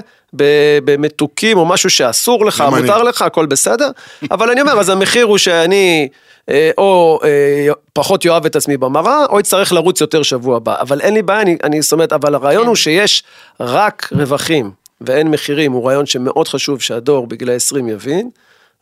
[0.85, 2.65] במתוקים או משהו שאסור לך.
[2.71, 3.91] מותר לך, הכל בסדר,
[4.31, 6.09] אבל אני אומר, אז המחיר הוא שאני
[6.49, 10.81] אה, או אה, פחות יאהב את עצמי במראה, או אצטרך לרוץ יותר שבוע הבא.
[10.81, 12.69] אבל אין לי בעיה, אני, אני זאת אומרת, אבל הרעיון כן.
[12.69, 13.23] הוא שיש
[13.61, 18.31] רק רווחים ואין מחירים, הוא רעיון שמאוד חשוב שהדור בגיל ה-20 יבין.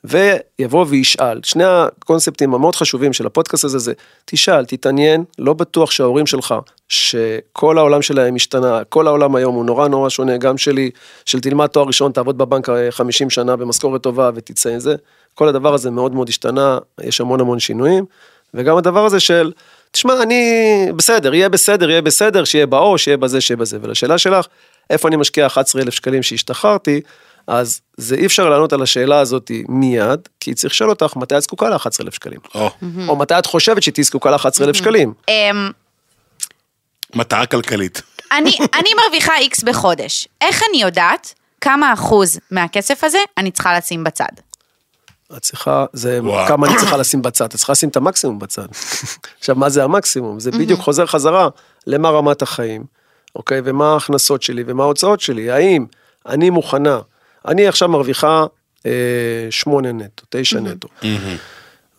[0.05, 1.41] ויבוא וישאל.
[1.45, 3.93] שני הקונספטים המאוד חשובים של הפודקאסט הזה זה,
[4.25, 6.55] תשאל, תתעניין, לא בטוח שההורים שלך,
[6.91, 10.91] שכל העולם שלהם השתנה, כל העולם היום הוא נורא נורא שונה, גם שלי,
[11.25, 14.95] של תלמד תואר ראשון, תעבוד בבנק 50 שנה במשכורת טובה ותצא עם זה,
[15.35, 18.05] כל הדבר הזה מאוד מאוד השתנה, יש המון המון שינויים,
[18.55, 19.53] וגם הדבר הזה של,
[19.91, 23.79] תשמע, אני בסדר, יהיה בסדר, יהיה בסדר, שיהיה באור, שיהיה בזה, שיהיה בזה.
[23.83, 24.47] ולשאלה שלך,
[24.91, 27.01] איפה אני משקיע 11,000 שקלים שהשתחררתי,
[27.47, 31.43] אז זה אי אפשר לענות על השאלה הזאת מיד, כי צריך לשאול אותך מתי את
[31.43, 32.41] זקוקה ל-11,000 שקלים.
[32.55, 32.71] או,
[33.09, 35.13] או מתי את חושבת שתהיי זקוקה ל-11,000 שקלים.
[37.15, 38.03] מטרה כלכלית.
[38.33, 40.29] אני, אני מרוויחה איקס בחודש.
[40.41, 44.33] איך אני יודעת כמה אחוז מהכסף הזה אני צריכה לשים בצד?
[45.37, 46.49] את צריכה, זה וואו.
[46.49, 48.67] כמה אני צריכה לשים בצד, את צריכה לשים את המקסימום בצד.
[49.39, 50.41] עכשיו, מה זה המקסימום?
[50.41, 51.49] זה בדיוק חוזר חזרה
[51.87, 52.85] למה רמת החיים,
[53.37, 53.61] אוקיי?
[53.65, 55.51] ומה ההכנסות שלי ומה ההוצאות שלי.
[55.51, 55.87] האם
[56.27, 56.99] אני מוכנה,
[57.49, 58.45] אני עכשיו מרוויחה
[58.87, 58.91] אה,
[59.51, 60.89] שמונה נטו, תשע נטו.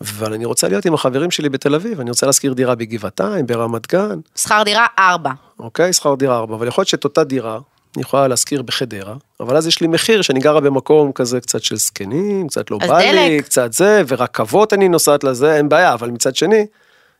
[0.02, 3.88] אבל אני רוצה להיות עם החברים שלי בתל אביב, אני רוצה להשכיר דירה בגבעתיים, ברמת
[3.88, 5.32] גן, שכר דירה ארבע.
[5.60, 5.94] אוקיי?
[5.94, 7.60] שכר דירה ארבע, אבל יכול להיות שאת אותה דירה,
[7.96, 11.76] אני יכולה להשכיר בחדרה, אבל אז יש לי מחיר שאני גרה במקום כזה קצת של
[11.76, 13.46] זקנים, קצת לא בא לי, דלק.
[13.46, 16.66] קצת זה, ורכבות אני נוסעת לזה, אין בעיה, אבל מצד שני,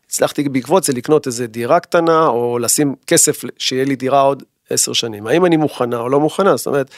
[0.08, 4.94] הצלחתי בעקבות זה לקנות איזה דירה קטנה, או לשים כסף שיהיה לי דירה עוד עשר
[4.94, 5.28] שנים.
[5.28, 6.58] האם אני מוכנה או לא מוכנה?
[6.58, 6.90] זאת אומרת,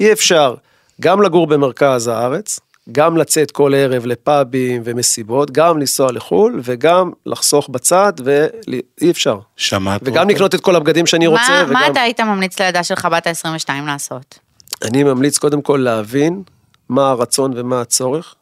[0.00, 0.54] אי אפשר
[1.00, 2.60] גם לגור במרכז הארץ,
[2.92, 9.38] גם לצאת כל ערב לפאבים ומסיבות, גם לנסוע לחו"ל, וגם לחסוך בצד, ואי אפשר.
[9.56, 10.30] שמעת וגם?
[10.30, 11.72] לקנות את כל הבגדים שאני רוצה, מה, וגם...
[11.72, 14.38] מה אתה היית ממליץ לילדה שלך בת ה-22 לעשות?
[14.84, 16.42] אני ממליץ קודם כל להבין
[16.88, 18.34] מה הרצון ומה הצורך,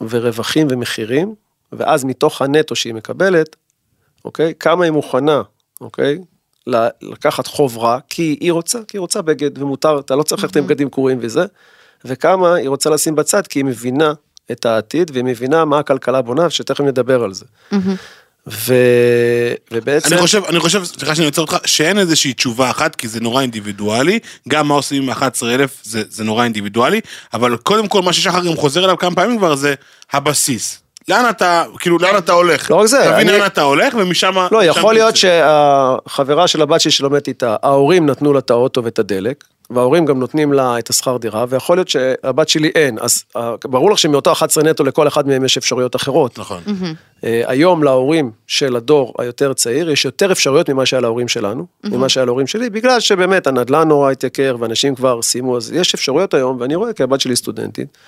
[0.00, 1.34] ורווחים ומחירים,
[1.72, 3.56] ואז מתוך הנטו שהיא מקבלת,
[4.24, 4.54] אוקיי?
[4.60, 5.42] כמה היא מוכנה,
[5.80, 6.18] אוקיי?
[7.02, 10.56] לקחת חוב רע, כי היא רוצה, כי היא רוצה בגד, ומותר, אתה לא צריך ללכת
[10.56, 11.44] עם בגדים קרועים וזה,
[12.06, 14.12] וכמה היא רוצה לשים בצד, כי היא מבינה
[14.52, 17.44] את העתיד, והיא מבינה מה הכלכלה בונה, שתכף נדבר על זה.
[18.50, 18.74] ו...
[19.72, 20.12] ובעצם...
[20.14, 23.42] אני חושב, אני חושב, סליחה שאני עוצר אותך, שאין איזושהי תשובה אחת, כי זה נורא
[23.42, 27.00] אינדיבידואלי, גם מה עושים עם 11,000 זה, זה נורא אינדיבידואלי,
[27.34, 29.74] אבל קודם כל מה ששחר גם חוזר אליו כמה פעמים כבר זה
[30.12, 30.82] הבסיס.
[31.08, 32.70] לאן אתה, כאילו, לאן אתה הולך?
[32.70, 34.34] לא רק זה, תבין אני- לאן אתה הולך, ומשם...
[34.52, 35.20] לא, יכול להיות תצא.
[35.20, 40.18] שהחברה של הבת שלי שלומדת איתה, ההורים נתנו לה את האוטו ואת הדלק, וההורים גם
[40.18, 44.32] נותנים לה את השכר דירה, ויכול להיות שהבת שלי אין, אז אה, ברור לך שמאותו
[44.32, 46.38] 11 נטו לכל אחד מהם יש אפשרויות אחרות.
[46.38, 46.62] נכון.
[47.24, 52.08] אה, היום להורים של הדור היותר צעיר יש יותר אפשרויות ממה שהיה להורים שלנו, ממה
[52.08, 56.60] שהיה להורים שלי, בגלל שבאמת הנדל"ן נורא התייקר ואנשים כבר סיימו, אז יש אפשרויות היום,
[56.60, 57.98] ואני רואה כי הבת שלי סטודנטית,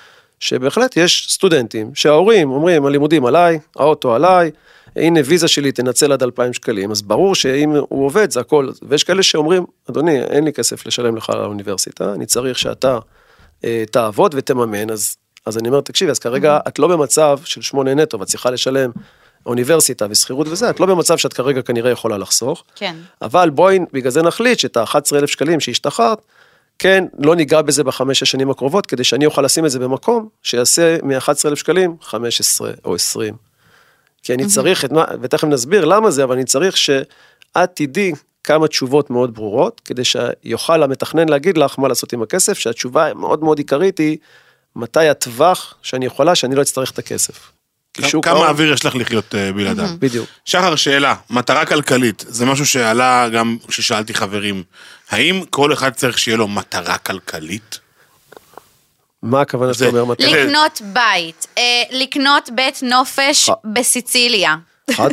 [0.40, 4.50] שבהחלט יש סטודנטים שההורים אומרים הלימודים עליי, האוטו עליי,
[4.98, 9.04] הנה ויזה שלי תנצל עד 2,000 שקלים, אז ברור שאם הוא עובד זה הכל, ויש
[9.04, 12.98] כאלה שאומרים, אדוני, אין לי כסף לשלם לך לאוניברסיטה, אני צריך שאתה
[13.64, 17.94] אה, תעבוד ותממן, אז, אז אני אומר, תקשיבי, אז כרגע את לא במצב של שמונה
[17.94, 18.90] נטו, ואת צריכה לשלם
[19.46, 22.64] אוניברסיטה ושכירות וזה, את לא במצב שאת כרגע כנראה יכולה לחסוך.
[22.74, 22.96] כן.
[23.22, 26.18] אבל בואי בגלל זה נחליט שאת ה-11,000 שקלים שהשתחררת,
[26.78, 30.96] כן, לא ניגע בזה בחמש השנים הקרובות, כדי שאני אוכל לשים את זה במקום שיעשה
[31.02, 33.47] מ-11,000 שקלים 15 או 20.
[34.22, 38.12] כי אני צריך את מה, ותכף נסביר למה זה, אבל אני צריך שאת תדעי
[38.44, 43.44] כמה תשובות מאוד ברורות, כדי שיוכל המתכנן להגיד לך מה לעשות עם הכסף, שהתשובה המאוד
[43.44, 44.16] מאוד עיקרית היא,
[44.76, 47.52] מתי הטווח שאני יכולה שאני לא אצטרך את הכסף.
[48.22, 49.88] כמה אוויר יש לך לחיות אה, בלעדיו?
[49.98, 50.28] בדיוק.
[50.44, 54.62] שחר, שאלה, מטרה כלכלית, זה משהו שעלה גם כששאלתי חברים.
[55.10, 57.78] האם כל אחד צריך שיהיה לו מטרה כלכלית?
[59.22, 60.44] מה הכוונה שאתה אומר מטרה?
[60.44, 63.54] לקנות בית, אה, לקנות בית נופש אה.
[63.64, 64.56] בסיציליה.
[65.00, 65.06] אה,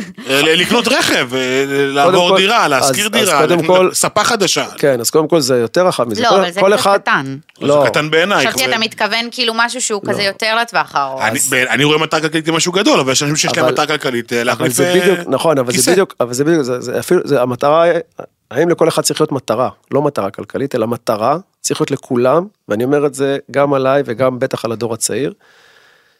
[0.56, 1.28] לקנות רכב,
[1.68, 3.46] לעבור דירה, להשכיר דירה,
[3.92, 4.66] ספה חדשה.
[4.78, 6.22] כן, אז קודם כל זה יותר רחב מזה.
[6.22, 7.36] לא, אבל זה קצת אחד- קטן.
[7.60, 8.46] לא, זה קטן בעיניי.
[8.46, 11.22] חשבתי אתה מתכוון כאילו משהו שהוא כזה יותר לטווח הארוך.
[11.70, 15.18] אני, רואה מטרה כלכלית כמשהו גדול, אבל יש אנשים שיש להם מטרה כלכלית להחליף בדיוק,
[15.28, 15.82] נכון, אבל כיסא.
[15.82, 17.84] זה בדיוק, אבל זה בדיוק, זה, זה אפילו, זה המטרה,
[18.50, 22.84] האם לכל אחד צריך להיות מטרה, לא מטרה כלכלית, אלא מטרה, צריך להיות לכולם, ואני
[22.84, 25.32] אומר את זה גם עליי וגם בטח על הדור הצעיר,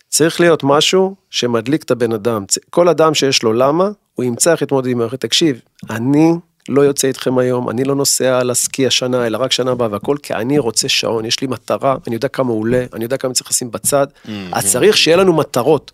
[0.08, 2.44] צריך להיות משהו שמדליק את הבן אדם.
[2.70, 5.20] כל אדם שיש לו למה, הוא ימצא איך להתמודד עם מערכת.
[5.20, 5.60] תקשיב,
[5.90, 6.32] אני
[6.68, 10.34] לא יוצא איתכם היום, אני לא נוסע לסקי השנה, אלא רק שנה הבאה והכל, כי
[10.34, 13.50] אני רוצה שעון, יש לי מטרה, אני יודע כמה הוא עולה, אני יודע כמה צריך
[13.50, 14.06] לשים בצד,
[14.52, 15.92] אז צריך שיהיה לנו מטרות.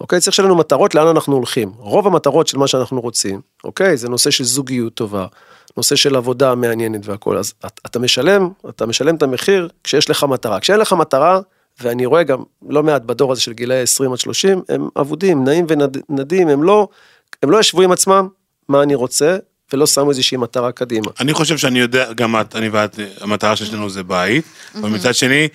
[0.00, 0.20] אוקיי?
[0.20, 1.72] צריך שיהיה לנו מטרות לאן אנחנו הולכים.
[1.78, 3.96] רוב המטרות של מה שאנחנו רוצים, אוקיי?
[3.96, 5.26] זה נושא של זוגיות טובה,
[5.76, 7.36] נושא של עבודה מעניינת והכל.
[7.38, 10.60] אז את- אתה משלם, אתה משלם את המחיר כשיש לך מטרה.
[10.60, 11.40] כשאין לך מטרה,
[11.80, 15.66] ואני רואה גם לא מעט בדור הזה של גילאי 20 עד 30, הם אבודים, נעים
[16.08, 16.88] ונדים, הם לא,
[17.42, 18.28] הם לא ישבו עם עצמם,
[18.68, 19.36] מה אני רוצה,
[19.72, 21.06] ולא שמו איזושהי מטרה קדימה.
[21.20, 24.44] אני חושב שאני יודע, גם את, אני ואת, המטרה שיש לנו זה בית,
[24.80, 25.48] אבל מצד שני,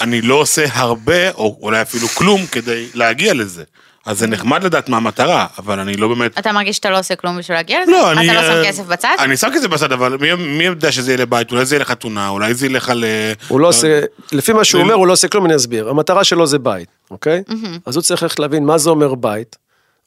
[0.00, 3.64] אני לא עושה הרבה, או אולי אפילו כלום, כדי להגיע לזה.
[4.06, 6.38] אז זה נחמד לדעת מה המטרה, אבל אני לא באמת...
[6.38, 7.92] אתה מרגיש שאתה לא עושה כלום בשביל להגיע לזה?
[7.92, 8.30] לא, אני...
[8.30, 9.16] אתה לא שם אה, כסף בצד?
[9.18, 11.52] אני שם כסף בצד, אבל מי, מי יודע שזה יהיה לבית?
[11.52, 13.04] אולי זה יהיה לחתונה, אולי זה ילך על...
[13.04, 14.00] אה, הוא לא עושה,
[14.32, 15.88] לפי מה שהוא אומר, הוא לא עושה כלום, אני אסביר.
[15.88, 17.42] המטרה שלו זה בית, אוקיי?
[17.86, 19.56] אז הוא צריך ללכת להבין מה זה אומר בית,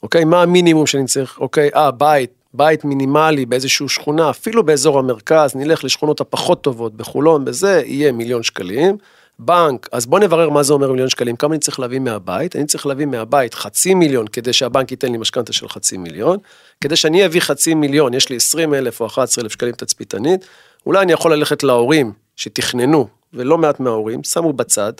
[0.04, 0.26] אוקיי?
[0.26, 1.70] מה המינימום שאני צריך, אוקיי?
[1.76, 7.82] אה, בית, בית מינימלי באיזושהי שכונה, אפילו באזור המרכז, נלך לשכונות הפחות טובות, בחולון, בזה,
[7.86, 8.98] יהיה מיליון שקלים.
[9.40, 12.66] בנק, אז בוא נברר מה זה אומר מיליון שקלים, כמה אני צריך להביא מהבית, אני
[12.66, 16.38] צריך להביא מהבית חצי מיליון כדי שהבנק ייתן לי משכנתה של חצי מיליון,
[16.82, 20.46] כדי שאני אביא חצי מיליון, יש לי 20 אלף או 11 אלף שקלים תצפיתנית,
[20.86, 24.94] אולי אני יכול ללכת להורים שתכננו, ולא מעט מההורים, שמו בצד,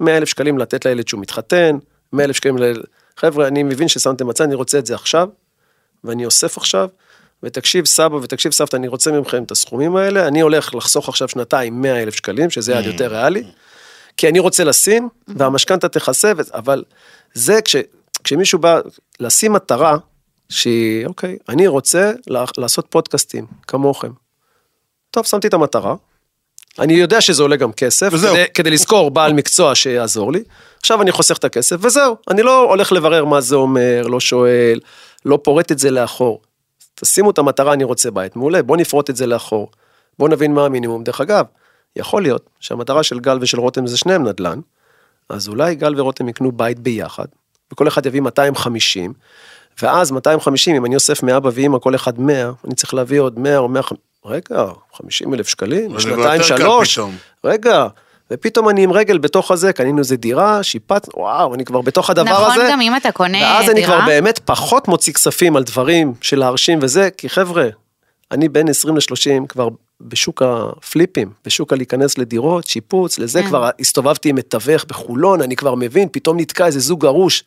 [0.00, 1.78] 100 אלף שקלים לתת לילד שהוא מתחתן,
[2.12, 2.84] 100 אלף שקלים לילד,
[3.16, 5.28] חבר'ה, אני מבין ששמתם בצד, אני רוצה את זה עכשיו,
[6.04, 6.88] ואני אוסף עכשיו,
[7.42, 11.82] ותקשיב סבא ותקשיב סבתא, אני רוצה מכם את הסכומים האלה, אני הולך לחסוך עכשיו שנתיים
[11.82, 13.44] 100 אלף שקלים, שזה יעד יותר ריאלי,
[14.16, 16.84] כי אני רוצה לשים, והמשכנתה תכסה, אבל
[17.34, 17.76] זה כש,
[18.24, 18.80] כשמישהו בא
[19.20, 19.96] לשים מטרה,
[20.48, 22.12] שהיא, אוקיי, אני רוצה
[22.58, 24.10] לעשות פודקאסטים, כמוכם.
[25.10, 25.94] טוב, שמתי את המטרה,
[26.78, 28.34] אני יודע שזה עולה גם כסף, וזהו.
[28.34, 30.42] כדי, כדי לזכור בעל מקצוע שיעזור לי,
[30.80, 34.80] עכשיו אני חוסך את הכסף, וזהו, אני לא הולך לברר מה זה אומר, לא שואל,
[35.24, 36.40] לא פורט את זה לאחור.
[36.94, 39.70] תשימו את המטרה, אני רוצה בית, מעולה, בוא נפרוט את זה לאחור,
[40.18, 41.04] בוא נבין מה המינימום.
[41.04, 41.44] דרך אגב,
[41.96, 44.60] יכול להיות שהמטרה של גל ושל רותם זה שניהם נדל"ן,
[45.28, 47.26] אז אולי גל ורותם יקנו בית ביחד,
[47.72, 49.12] וכל אחד יביא 250,
[49.82, 53.58] ואז 250, אם אני אוסף מאבא ואמא כל אחד 100, אני צריך להביא עוד 100
[53.58, 53.82] או 100,
[54.24, 56.98] רגע, 50 אלף שקלים, שנתיים, שלוש.
[57.44, 57.86] רגע,
[58.30, 62.32] ופתאום אני עם רגל בתוך הזה, קנינו איזה דירה, שיפץ, וואו, אני כבר בתוך הדבר
[62.32, 62.68] נכון, הזה.
[62.70, 63.96] גם אם אתה קונה ואז אני דירה.
[63.96, 67.68] כבר באמת פחות מוציא כספים על דברים של להרשים וזה, כי חבר'ה,
[68.30, 69.68] אני בין 20 ל-30 כבר
[70.00, 73.48] בשוק הפליפים, בשוק הלהיכנס לדירות, שיפוץ, לזה כן.
[73.48, 77.44] כבר הסתובבתי עם מתווך בחולון, אני כבר מבין, פתאום נתקע איזה זוג גרוש.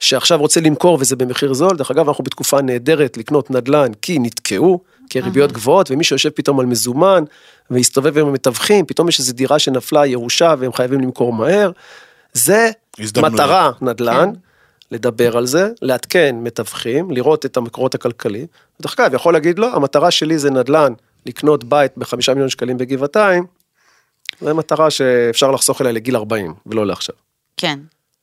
[0.00, 4.80] שעכשיו רוצה למכור וזה במחיר זול, דרך אגב אנחנו בתקופה נהדרת לקנות נדל"ן כי נתקעו,
[5.10, 7.24] כי הריביות גבוהות ומי שיושב פתאום על מזומן
[7.70, 11.70] והסתובב עם המתווכים, פתאום יש איזו דירה שנפלה ירושה והם חייבים למכור מהר.
[12.32, 12.70] זה.
[13.34, 14.40] מטרה נדל"ן, כן.
[14.90, 18.46] לדבר על זה, לעדכן מתווכים, לראות את המקורות הכלכליים.
[18.82, 20.92] דרך אגב, יכול להגיד לו, המטרה שלי זה נדל"ן,
[21.26, 23.46] לקנות בית בחמישה מיליון שקלים בגבעתיים,
[24.40, 27.14] זו מטרה שאפשר לחסוך אליה לגיל 40 ולא לעכשיו.
[27.56, 27.78] כן.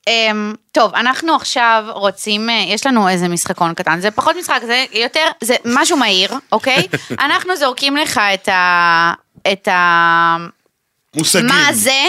[0.10, 4.86] Um, טוב, אנחנו עכשיו רוצים, אה, יש לנו איזה משחקון קטן, זה פחות משחק, זה
[4.94, 6.88] יותר, זה משהו מהיר, אוקיי?
[7.26, 9.14] אנחנו זורקים לך את ה...
[9.52, 10.38] את ה...
[11.16, 11.46] מושגים.
[11.48, 12.02] מה זה?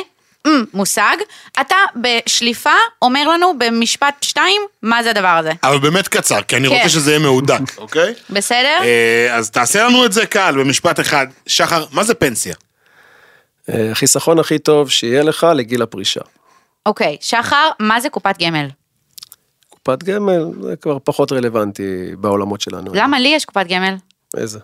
[0.48, 1.16] Mm, מושג.
[1.60, 2.70] אתה בשליפה
[3.02, 5.52] אומר לנו במשפט שתיים, מה זה הדבר הזה.
[5.62, 6.74] אבל באמת קצר, כי אני כן.
[6.74, 8.14] רוצה שזה יהיה מהודק, אוקיי?
[8.30, 8.78] בסדר?
[8.82, 11.26] אה, אז תעשה לנו את זה קל, במשפט אחד.
[11.46, 12.54] שחר, מה זה פנסיה?
[13.68, 16.20] אה, החיסכון הכי טוב שיהיה לך לגיל הפרישה.
[16.86, 18.68] אוקיי, שחר, מה זה קופת גמל?
[19.68, 22.90] קופת גמל זה כבר פחות רלוונטי בעולמות שלנו.
[22.94, 23.94] למה לי יש קופת גמל?
[24.36, 24.58] איזה?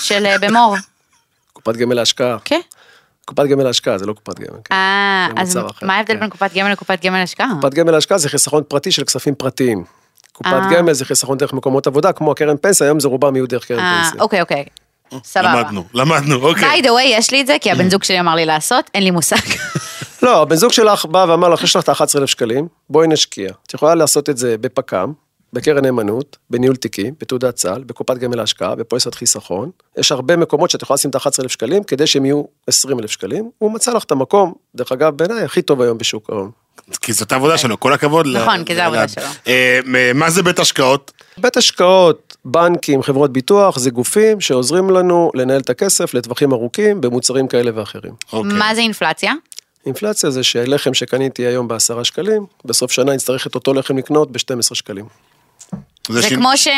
[0.00, 0.76] של אה, במור.
[1.52, 2.36] קופת גמל להשקעה.
[2.44, 2.60] כן.
[3.24, 4.58] קופת גמל להשקעה זה לא קופת גמל.
[4.64, 4.74] כן.
[4.74, 6.20] אה, אז מה ההבדל כן.
[6.20, 7.48] בין קופת גמל לקופת גמל השקעה?
[7.60, 9.84] קופת גמל להשקעה זה חיסכון פרטי של כספים פרטיים.
[10.32, 10.74] קופת אה.
[10.74, 13.78] גמל זה חיסכון דרך מקומות עבודה, כמו הקרן פנסיה, היום זה רובם יהיו דרך קרן
[13.78, 14.20] אה, פנסיה.
[14.22, 14.64] אוקיי, אוקיי.
[15.24, 15.54] סבבה.
[15.54, 16.80] למדנו, למדנו, אוקיי.
[16.80, 19.02] by the way, יש לי את זה, כי הבן זוג שלי אמר לי לעשות, אין
[19.02, 19.36] לי מושג.
[20.22, 23.50] לא, הבן זוג שלך בא ואמר לך, יש לך את ה-11,000 שקלים, בואי נשקיע.
[23.66, 25.12] את יכולה לעשות את זה בפק"ם,
[25.54, 29.70] בקרן נאמנות, בניהול תיקים, בתעודת סל, בקופת גמל להשקעה, בפוליסת חיסכון.
[29.98, 33.50] יש הרבה מקומות שאת יכולה לשים את ה-11,000 שקלים, כדי שהם יהיו 20,000 שקלים.
[33.58, 36.50] הוא מצא לך את המקום, דרך אגב, בעיניי הכי טוב היום בשוק ההון.
[37.00, 38.26] כי זאת העבודה שלו, כל הכבוד.
[38.26, 39.08] נכון, כי זה העבודה.
[39.08, 39.24] שלו.
[39.48, 39.80] אה,
[40.14, 41.12] מה זה בית השקעות?
[41.38, 47.48] בית השקעות, בנקים, חברות ביטוח, זה גופים שעוזרים לנו לנהל את הכסף לטווחים ארוכים במוצרים
[47.48, 48.12] כאלה ואחרים.
[48.32, 48.52] אוקיי.
[48.52, 49.32] מה זה אינפלציה?
[49.86, 54.32] אינפלציה זה שלחם שקניתי היום בעשרה שקלים, בסוף שנה אני אצטרך את אותו לחם לקנות
[54.32, 55.04] ב-12 שקלים.
[56.08, 56.72] זה זה שין- כמו שגל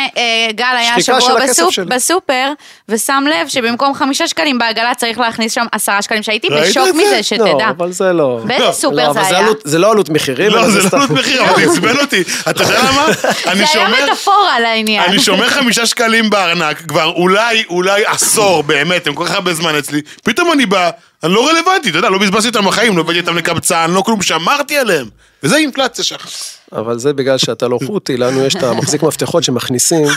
[0.77, 1.13] היה הכסף
[1.43, 1.85] בסופ- שלי.
[1.85, 2.51] בסופר,
[2.89, 6.93] ושם לב שבמקום חמישה שקלים בעגלה צריך להכניס שם עשרה שקלים, שהייתי בשוק זה?
[6.93, 7.43] מזה, שתדע.
[7.45, 8.39] לא, אבל זה לא...
[8.45, 9.37] באיזה לא, סופר לא, זה אבל היה?
[9.39, 12.21] עלות- זה לא עלות מחירים, לא, זה לא עלות מחיר, אבל זה עצבן אותי.
[12.49, 13.05] אתה יודע למה?
[13.51, 14.03] אני זה היה.
[14.05, 15.03] מטאפורה לעניין.
[15.03, 19.75] אני שומר חמישה שקלים בארנק, כבר אולי, אולי עשור, באמת, הם כל כך הרבה זמן
[19.75, 20.89] אצלי, פתאום אני בא,
[21.23, 24.21] אני לא רלוונטי, אתה יודע, לא בזבזתי אותם בחיים, לא הבאתי אותם לקבצן, לא כלום,
[24.21, 25.09] שמרתי עליהם.
[25.43, 26.27] וזה אינפלציה שלך.
[26.71, 30.07] אבל זה בגלל שאתה לא חוטי, לנו יש את המחזיק מפתחות שמכניסים,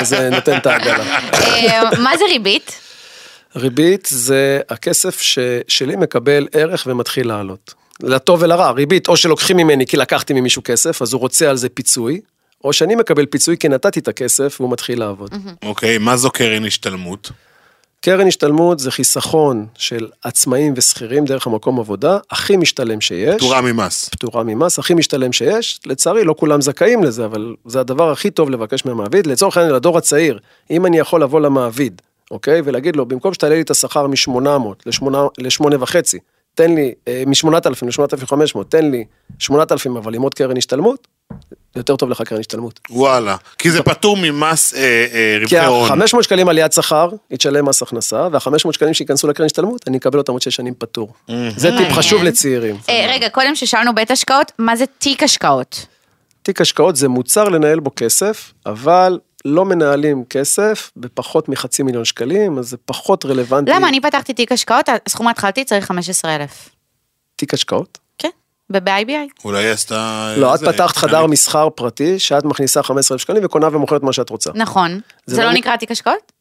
[0.00, 1.04] וזה נותן את העגלה.
[1.32, 2.80] אה, מה זה ריבית?
[3.56, 5.20] ריבית זה הכסף
[5.68, 7.74] שלי מקבל ערך ומתחיל לעלות.
[8.02, 11.68] לטוב ולרע, ריבית, או שלוקחים ממני כי לקחתי ממישהו כסף, אז הוא רוצה על זה
[11.68, 12.20] פיצוי,
[12.64, 15.34] או שאני מקבל פיצוי כי נתתי את הכסף והוא מתחיל לעבוד.
[15.62, 17.30] אוקיי, מה זו קרן השתלמות?
[18.00, 23.36] קרן השתלמות זה חיסכון של עצמאים ושכירים דרך המקום עבודה, הכי משתלם שיש.
[23.36, 24.08] פטורה ממס.
[24.08, 25.80] פטורה ממס, הכי משתלם שיש.
[25.86, 29.26] לצערי, לא כולם זכאים לזה, אבל זה הדבר הכי טוב לבקש מהמעביד.
[29.26, 30.38] לצורך העניין, לדור הצעיר,
[30.70, 32.62] אם אני יכול לבוא למעביד, אוקיי?
[32.64, 34.38] ולהגיד לו, במקום שתעלה לי את השכר מ-800
[34.86, 35.94] ל-8.5,
[36.58, 36.92] תן לי,
[37.26, 39.04] מ-8,000 ל-8,500, תן לי
[39.38, 41.06] 8,000, אבל עם עוד קרן השתלמות,
[41.76, 42.80] יותר טוב לך קרן השתלמות.
[42.90, 43.36] וואלה.
[43.58, 46.02] כי זה פטור ממס אה, אה, כי רווחי הון.
[46.02, 50.18] ה-500 שקלים עליית שכר, היא תשלם מס הכנסה, וה-500 שקלים שייכנסו לקרן השתלמות, אני אקבל
[50.18, 51.12] אותם עוד 6 שנים פטור.
[51.56, 52.76] זה טיפ חשוב לצעירים.
[52.88, 55.86] אה, רגע, קודם ששאלנו בית השקעות, מה זה תיק השקעות?
[56.42, 59.18] תיק השקעות זה מוצר לנהל בו כסף, אבל
[59.48, 63.70] לא מנהלים כסף בפחות מחצי מיליון שקלים, אז זה פחות רלוונטי.
[63.70, 63.88] למה?
[63.88, 66.68] אני פתחתי תיק השקעות, הסכום ההתחלתי צריך 15,000.
[67.36, 67.98] תיק השקעות?
[68.18, 68.28] כן,
[68.70, 69.44] ב-IBI.
[69.44, 70.34] אולי היא עשתה...
[70.36, 74.50] לא, את פתחת חדר מסחר פרטי, שאת מכניסה 15,000 שקלים וקונה ומוכרת מה שאת רוצה.
[74.54, 75.00] נכון.
[75.26, 76.32] זה לא לא נקרא תיק השקעות?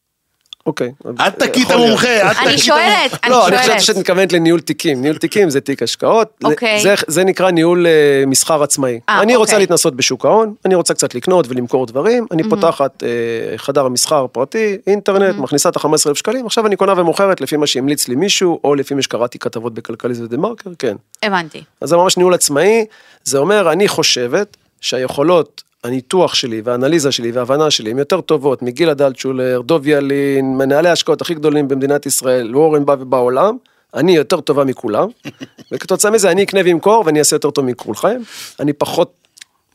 [0.67, 0.91] אוקיי.
[1.27, 1.88] את תקי את יכול להיות.
[1.88, 3.99] המומחה, את תקי אני שואלת, אני לא, אני חושבת שאת שואלת.
[3.99, 5.01] מתכוונת לניהול תיקים.
[5.01, 6.27] ניהול תיקים זה תיק השקעות.
[6.43, 6.82] אוקיי.
[6.82, 8.99] זה, זה נקרא ניהול אה, מסחר עצמאי.
[9.10, 9.60] אה, אני רוצה אוקיי.
[9.60, 14.77] להתנסות בשוק ההון, אני רוצה קצת לקנות ולמכור דברים, אני פותחת אה, חדר מסחר פרטי,
[14.88, 18.75] אינטרנט, מכניסה את ה-15,000 שקלים, עכשיו אני קונה ומוכרת לפי מה שהמליץ לי מישהו, או
[18.75, 20.95] לפי מה שקראתי כתבות בכלכליסט ודה מרקר, כן.
[21.23, 21.63] הבנתי.
[21.82, 22.86] אז זה ממש ניהול עצמאי,
[23.23, 28.90] זה אומר, אני חושבת שהיכולות, הניתוח שלי והאנליזה שלי וההבנה שלי הן יותר טובות מגיל
[28.90, 33.58] אלטשולר, דוב ילין, מנהלי ההשקעות הכי גדולים במדינת ישראל, וורן בא ובעולם,
[33.94, 35.08] אני יותר טובה מכולם,
[35.72, 38.22] וכתוצאה מזה אני אקנה ואמכור ואני אעשה יותר טוב מכולכם,
[38.60, 39.12] אני פחות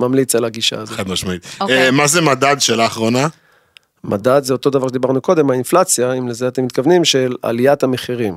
[0.01, 0.97] ממליץ על הגישה הזאת.
[0.97, 1.47] חד משמעית.
[1.61, 1.87] אוקיי.
[1.87, 3.29] אה, מה זה מדד של האחרונה?
[4.05, 8.37] מדד זה אותו דבר שדיברנו קודם, האינפלציה, אם לזה אתם מתכוונים, של עליית המחירים.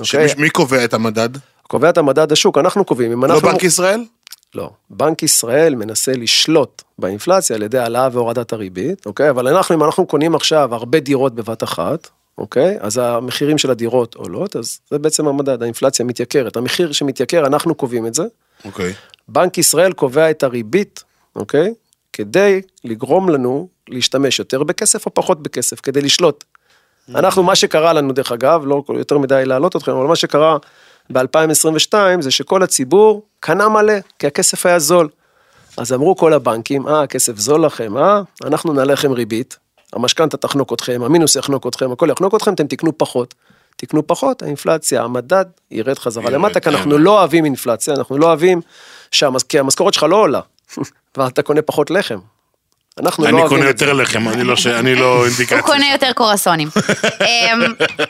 [0.00, 0.28] אוקיי?
[0.28, 1.28] שמי- מי קובע את המדד?
[1.62, 3.48] קובע את המדד השוק, אנחנו קובעים, לא אנחנו...
[3.48, 4.00] בנק ישראל?
[4.54, 4.70] לא.
[4.90, 9.30] בנק ישראל מנסה לשלוט באינפלציה על ידי העלאה והורדת הריבית, אוקיי?
[9.30, 12.76] אבל אנחנו, אם אנחנו קונים עכשיו הרבה דירות בבת אחת, אוקיי?
[12.80, 16.56] אז המחירים של הדירות עולות, אז זה בעצם המדד, האינפלציה מתייקרת.
[16.56, 18.24] המחיר שמתייקר, אנחנו קובעים את זה.
[18.64, 18.92] אוקיי.
[19.28, 21.04] בנק ישראל קובע את הריבית,
[21.36, 21.74] אוקיי?
[22.12, 26.44] כדי לגרום לנו להשתמש יותר בכסף או פחות בכסף, כדי לשלוט.
[27.14, 30.56] אנחנו, מה שקרה לנו, דרך אגב, לא יותר מדי להעלות אתכם, אבל מה שקרה
[31.12, 35.08] ב-2022 זה שכל הציבור קנה מלא, כי הכסף היה זול.
[35.76, 39.58] אז אמרו כל הבנקים, אה, הכסף זול לכם, אה, אנחנו נעלה לכם ריבית,
[39.92, 43.34] המשכנתה תחנוק אתכם, המינוס יחנוק אתכם, הכל יחנוק אתכם, אתם תקנו פחות.
[43.76, 47.02] תקנו פחות, האינפלציה, המדד ירד חזרה למטה, כי אנחנו כן.
[47.02, 48.60] לא אוהבים אינפלציה, אנחנו לא אוהבים,
[49.10, 49.42] שהמס...
[49.42, 50.40] כי המשכורת שלך לא עולה,
[51.16, 52.18] ואתה קונה פחות לחם.
[53.00, 53.84] אנחנו לא אני אוהבים קונה את זה.
[53.84, 55.58] יותר לחם, אני לא ש- אני לא אינדיקציה.
[55.58, 56.68] הוא קונה יותר קרואסונים.
[57.26, 57.62] אמ,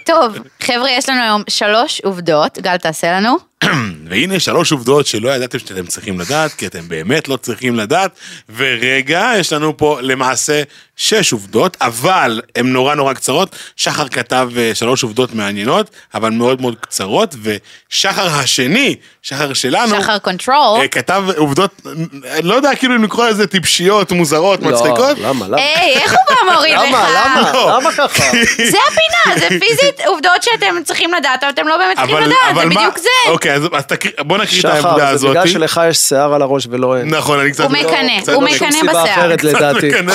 [0.07, 3.37] טוב, חבר'ה, יש לנו היום שלוש עובדות, גל תעשה לנו.
[4.15, 8.11] והנה שלוש עובדות שלא ידעתם שאתם צריכים לדעת, כי אתם באמת לא צריכים לדעת.
[8.57, 10.63] ורגע, יש לנו פה למעשה
[10.97, 13.57] שש עובדות, אבל הן נורא נורא קצרות.
[13.77, 20.19] שחר כתב אה, שלוש עובדות מעניינות, אבל מאוד מאוד קצרות, ושחר השני, שחר שלנו, שחר
[20.19, 20.81] control.
[20.81, 21.81] אה, כתב עובדות,
[22.27, 25.19] אה, לא יודע כאילו אם לקרוא לזה טיפשיות, מוזרות, לא, מצחיקות.
[25.19, 25.57] למה, למה?
[25.57, 26.81] היי, איך הוא בא מוריד לך?
[26.89, 27.77] למה, למה, לא.
[27.77, 28.25] למה ככה?
[28.73, 32.67] זה הפינה, זה פיזית עובדות שאתם צריכים לדעת, אבל אתם לא באמת צריכים לדעת, זה
[32.67, 33.09] בדיוק זה.
[33.29, 33.87] אוקיי, אז
[34.21, 35.31] בוא נקריא את העובדה שחר, זה הזאת.
[35.31, 37.15] בגלל שלך יש שיער על הראש ולא אין.
[37.15, 37.65] נכון, אני קצת...
[37.65, 39.35] הוא מקנא, קצת הוא לא- מקנא בשיער.
[39.77, 40.13] מקנא.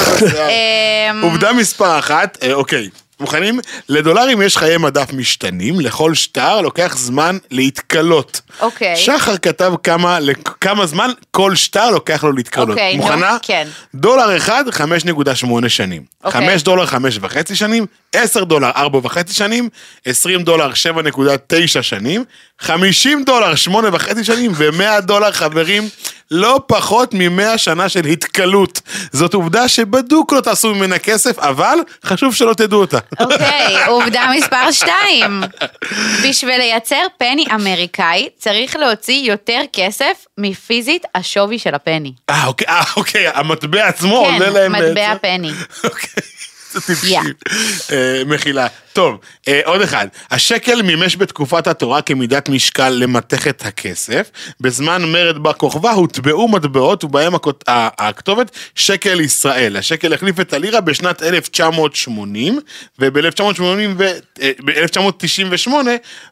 [1.11, 2.89] אמ, עובדה מספר אחת, אה, אוקיי.
[3.19, 3.59] מוכנים?
[3.89, 8.41] לדולרים יש חיי מדף משתנים, לכל שטר לוקח זמן להתכלות.
[8.61, 8.95] אוקיי.
[8.95, 10.17] שחר כתב כמה,
[10.61, 12.69] כמה זמן כל שטר לוקח לו להתכלות.
[12.69, 13.37] אוקיי, נו, מוכנה?
[13.41, 13.67] כן.
[13.95, 16.01] דולר אחד, 5.8 שנים.
[16.23, 16.49] אוקיי.
[16.49, 17.85] 5 דולר, 5.5 שנים.
[18.15, 19.69] 10 דולר, 4.5 שנים.
[20.05, 22.23] 20 דולר, 7.9 שנים.
[22.59, 24.51] 50 דולר, 8.5 שנים.
[24.55, 25.89] ו-100 דולר, חברים,
[26.31, 28.81] לא פחות מ-100 שנה של התכלות.
[29.11, 32.97] זאת עובדה שבדוק לא תעשו ממנה כסף, אבל חשוב שלא תדעו אותה.
[33.19, 35.43] אוקיי, עובדה מספר 2.
[36.23, 42.13] בשביל לייצר פני אמריקאי, צריך להוציא יותר כסף מפיזית השווי של הפני.
[42.29, 44.71] אה, אוקיי, אה, אוקיי, המטבע עצמו עולה כן, להם...
[44.71, 45.17] מטבע בעצם?
[45.21, 45.51] פני.
[45.83, 46.23] אוקיי,
[46.85, 47.07] טיפשי.
[47.07, 47.19] יא.
[47.91, 48.67] אה, מחילה.
[48.93, 49.17] טוב,
[49.47, 50.07] אה, עוד אחד.
[50.31, 54.29] השקל מימש בתקופת התורה כמידת משקל למתכת הכסף.
[54.61, 59.77] בזמן מרד בר כוכבא הוטבעו מטבעות ובהם הכות- הכתובת שקל ישראל.
[59.77, 62.59] השקל החליף את הלירה בשנת 1980,
[62.99, 65.69] וב-1998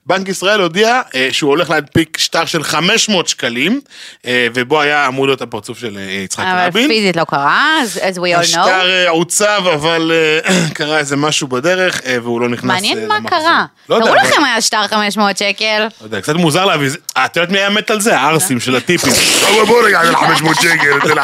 [0.06, 3.82] בנק ישראל הודיע אה, שהוא הולך להדפיק שטר של 500 שקלים,
[4.26, 6.88] אה, ובו היה אמור להיות הפרצוף של אה, יצחק אבל רבין.
[6.88, 8.40] פיזית לא קרה, as we all know.
[8.40, 10.40] השטר אה, עוצב, אבל אה,
[10.74, 13.40] קרה איזה משהו בדרך, אה, והוא לא נכנס אה, מעניין מה למחזור.
[13.40, 13.66] קרה.
[13.90, 15.80] לא יודע, תראו אבל- לכם היה שטר 500 שקל.
[16.02, 18.18] לא יודע, קצת מוזר להביא, זה- אה, את יודעת מי היה מת על זה?
[18.20, 19.14] הערסים של הטיפים.
[19.56, 21.24] בוא בוא רגע, זה 500 שקל, אתה יודע,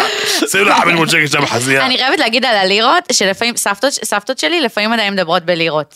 [0.51, 1.85] שימו לה 500 שקל שם בחזייה.
[1.85, 3.53] אני חייבת להגיד על הלירות, שלפעמים,
[4.03, 5.95] סבתות, שלי לפעמים עדיין מדברות בלירות.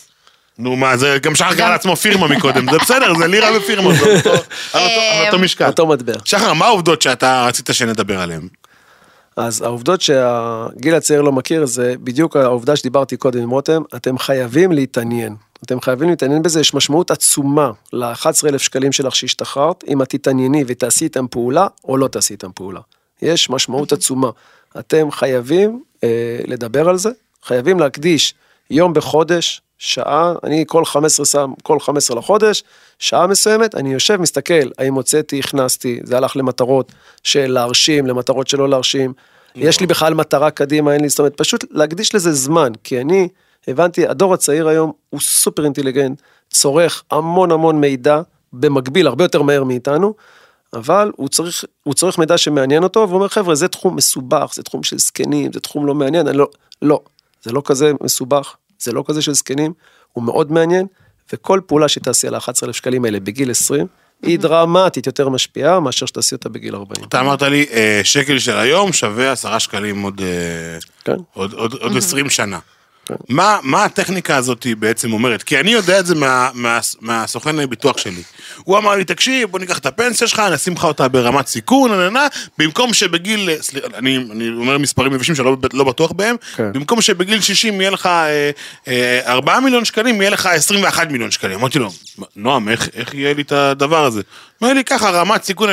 [0.59, 4.05] נו מה, זה גם שחר קרא לעצמו פירמה מקודם, זה בסדר, זה לירה ופירמה, זה
[4.17, 4.43] אותו-
[5.25, 5.65] אותו משקל.
[5.65, 6.13] אותו מטבע.
[6.25, 8.47] שחר, מה העובדות שאתה רצית שנדבר עליהן?
[9.37, 14.71] אז העובדות שהגיל הצעיר לא מכיר זה בדיוק העובדה שדיברתי קודם עם רותם, אתם חייבים
[14.71, 15.35] להתעניין.
[15.63, 21.03] אתם חייבים להתעניין בזה, יש משמעות עצומה ל-11,000 שקלים שלך שהשתחררת, אם את תתענייני ותעשי
[21.03, 22.79] איתם פעולה או לא תעשי איתם פעולה.
[23.21, 24.29] יש משמעות עצומה.
[24.79, 27.09] אתם חייבים אה, לדבר על זה,
[27.43, 28.33] חייבים להקדיש
[28.69, 32.63] יום בחודש, שעה, אני כל 15 שם, כל 15 לחודש,
[32.99, 36.91] שעה מסוימת, אני יושב, מסתכל, האם הוצאתי, הכנסתי, זה הלך למטרות
[37.23, 39.13] של להרשים, למטרות של לא להרשים,
[39.55, 43.27] יש לי בכלל מטרה קדימה, אין לי, זאת אומרת, פשוט להקדיש לזה זמן, כי אני
[43.67, 48.21] הבנתי, הדור הצעיר היום הוא סופר אינטליגנט, צורך המון המון מידע,
[48.53, 50.13] במקביל, הרבה יותר מהר מאיתנו,
[50.73, 54.63] אבל הוא צריך, הוא צריך מידע שמעניין אותו, והוא אומר, חבר'ה, זה תחום מסובך, זה
[54.63, 56.47] תחום של זקנים, זה תחום לא מעניין, אני לא,
[56.81, 57.01] לא,
[57.43, 59.73] זה לא כזה מסובך, זה לא כזה של זקנים,
[60.13, 60.87] הוא מאוד מעניין,
[61.33, 63.87] וכל פעולה שתעשי על ה-11,000 שקלים האלה בגיל 20,
[64.23, 67.05] היא דרמטית יותר משפיעה מאשר שתעשי אותה בגיל 40.
[67.07, 71.15] אתה אמרת לי, אה, שקל של היום שווה עשרה שקלים עוד, אה, כן.
[71.33, 72.59] עוד, עוד, עוד 20 שנה.
[73.29, 75.43] מה, מה הטכניקה הזאת בעצם אומרת?
[75.43, 78.21] כי אני יודע את זה מה, מה, מהסוכן ביטוח שלי.
[78.63, 81.97] הוא אמר לי, תקשיב, בוא ניקח את הפנסיה שלך, נשים לך אותה ברמת סיכון, נה,
[81.97, 82.27] נה, נה,
[82.57, 86.73] במקום שבגיל, סליחה, אני, אני אומר מספרים יבשים שלא לא בטוח בהם, כן.
[86.73, 88.51] במקום שבגיל 60 יהיה לך אה,
[88.87, 91.59] אה, 4 מיליון שקלים, יהיה לך 21 מיליון שקלים.
[91.59, 91.89] אמרתי לו,
[92.35, 94.21] נועם, איך, איך יהיה לי את הדבר הזה?
[94.61, 95.69] אומר לי ככה, רמת סיכון.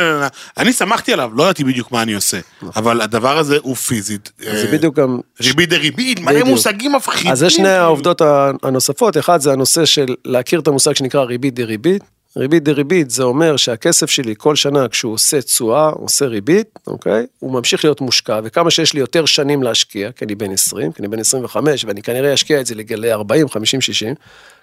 [0.59, 2.41] אני שמחתי עליו, לא ידעתי בדיוק מה אני עושה,
[2.77, 4.33] אבל הדבר הזה הוא פיזית.
[4.41, 4.57] נכון.
[4.57, 6.43] זה אה, בדיוק גם ריבית דריבית, מלא.
[6.45, 7.33] מושגים מפחידים.
[7.33, 7.69] אז זה שני.
[7.69, 8.23] העובדות
[8.63, 12.03] הנוספות, אחד זה הנושא של להכיר את המושג שנקרא ריבית דריבית.
[12.37, 17.27] ריבית דריבית זה אומר שהכסף שלי כל שנה כשהוא עושה תשואה, עושה ריבית, אוקיי?
[17.39, 21.03] הוא ממשיך להיות מושקע, וכמה שיש לי יותר שנים להשקיע, כי אני בן 20, כי
[21.03, 24.15] אני בן 25, ואני כנראה אשקיע את זה לגלי 40, 50, 60,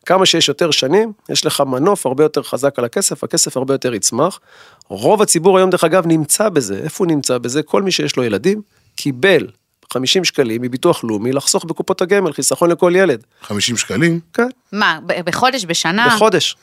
[0.05, 3.93] כמה שיש יותר שנים, יש לך מנוף הרבה יותר חזק על הכסף, הכסף הרבה יותר
[3.93, 4.39] יצמח.
[4.87, 6.79] רוב הציבור היום, דרך אגב, נמצא בזה.
[6.83, 7.63] איפה הוא נמצא בזה?
[7.63, 8.61] כל מי שיש לו ילדים,
[8.95, 9.47] קיבל
[9.93, 13.23] 50 שקלים מביטוח לאומי לחסוך בקופות הגמל, חיסכון לכל ילד.
[13.41, 14.19] 50 שקלים?
[14.33, 16.07] כן, מה, בחודש, בשנה?
[16.07, 16.55] בחודש.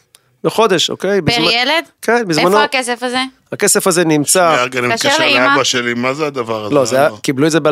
[0.45, 1.21] בחודש, אוקיי?
[1.23, 1.85] פר בזמן- ילד?
[2.03, 2.49] כן, בזמנו.
[2.49, 3.23] איפה הכסף הזה?
[3.53, 5.27] הכסף הזה נמצא, רגע, אני מתקשר.
[5.35, 6.75] לאבא שלי, מה זה הדבר הזה?
[6.75, 7.71] לא, זה היה, קיבלו את זה ב-2017.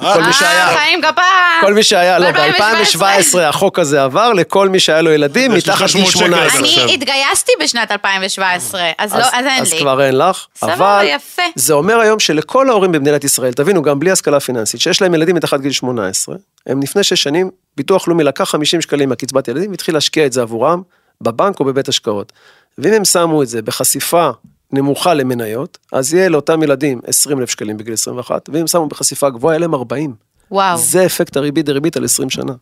[0.00, 1.60] כל מי שהיה, אה, חיים כפיים!
[1.60, 2.98] כל מי שהיה, לא, ב-2017.
[2.98, 6.60] ב-2017 החוק הזה עבר לכל מי שהיה לו ילדים מתחת גיל 800 שקל 18.
[6.60, 6.84] עכשיו.
[6.84, 9.78] אני התגייסתי בשנת 2017, אז לא, אז אין אז לי.
[9.80, 11.42] כבר אין לך, סבבה, אבל יפה.
[11.54, 15.36] זה אומר היום שלכל ההורים במדינת ישראל, תבינו, גם בלי השכלה פיננסית, שיש להם ילדים
[15.36, 16.34] מתחת גיל 18,
[16.66, 20.42] הם לפני שש שנים, ביטוח לאומי לקח 50 שקלים מהקצבת ילדים והתחיל להשקיע את זה
[20.42, 20.82] עבורם
[21.22, 22.32] בבנק או בבית השקעות.
[22.78, 24.30] ואם הם שמו את זה בחשיפה
[24.72, 29.52] נמוכה למניות, אז יהיה לאותם ילדים 20 אלף שקלים בגיל 21, ואם שמו בחשיפה גבוהה,
[29.52, 30.14] יהיה להם 40.
[30.50, 32.52] וואו, זה אפקט הריבית דריבית על 20 שנה.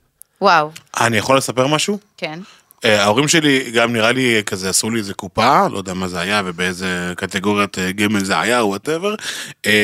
[0.41, 1.99] וואו, אני יכול לספר משהו?
[2.17, 2.41] כן.
[2.85, 6.21] אה, ההורים שלי גם נראה לי כזה עשו לי איזה קופה, לא יודע מה זה
[6.21, 9.15] היה ובאיזה קטגוריית אה, ג' זה היה, whatever,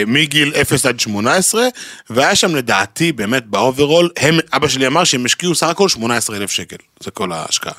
[0.07, 1.66] מגיל 0 עד 18,
[2.11, 6.37] והיה שם לדעתי באמת ב overall, הם, אבא שלי אמר שהם השקיעו סך הכל 18
[6.37, 7.73] אלף שקל, זה כל ההשקעה.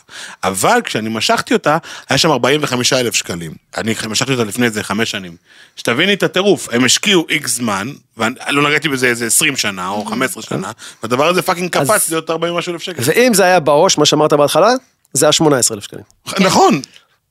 [0.44, 1.78] אבל כשאני משכתי אותה,
[2.10, 3.52] היה שם 45 אלף שקלים.
[3.78, 5.36] אני משכתי אותה לפני איזה חמש שנים.
[5.76, 7.88] שתביני את הטירוף, הם השקיעו איקס זמן,
[8.18, 10.72] ולא נגעתי בזה איזה 20 שנה או 15 שנה,
[11.04, 13.02] והדבר הזה fucking קפץ להיות 40 משהו אלף שקל.
[13.06, 14.70] ואם זה היה בעו"ש, מה שאמרת בהתחלה,
[15.14, 16.04] זה היה 18,000 שקלים.
[16.40, 16.82] נכון.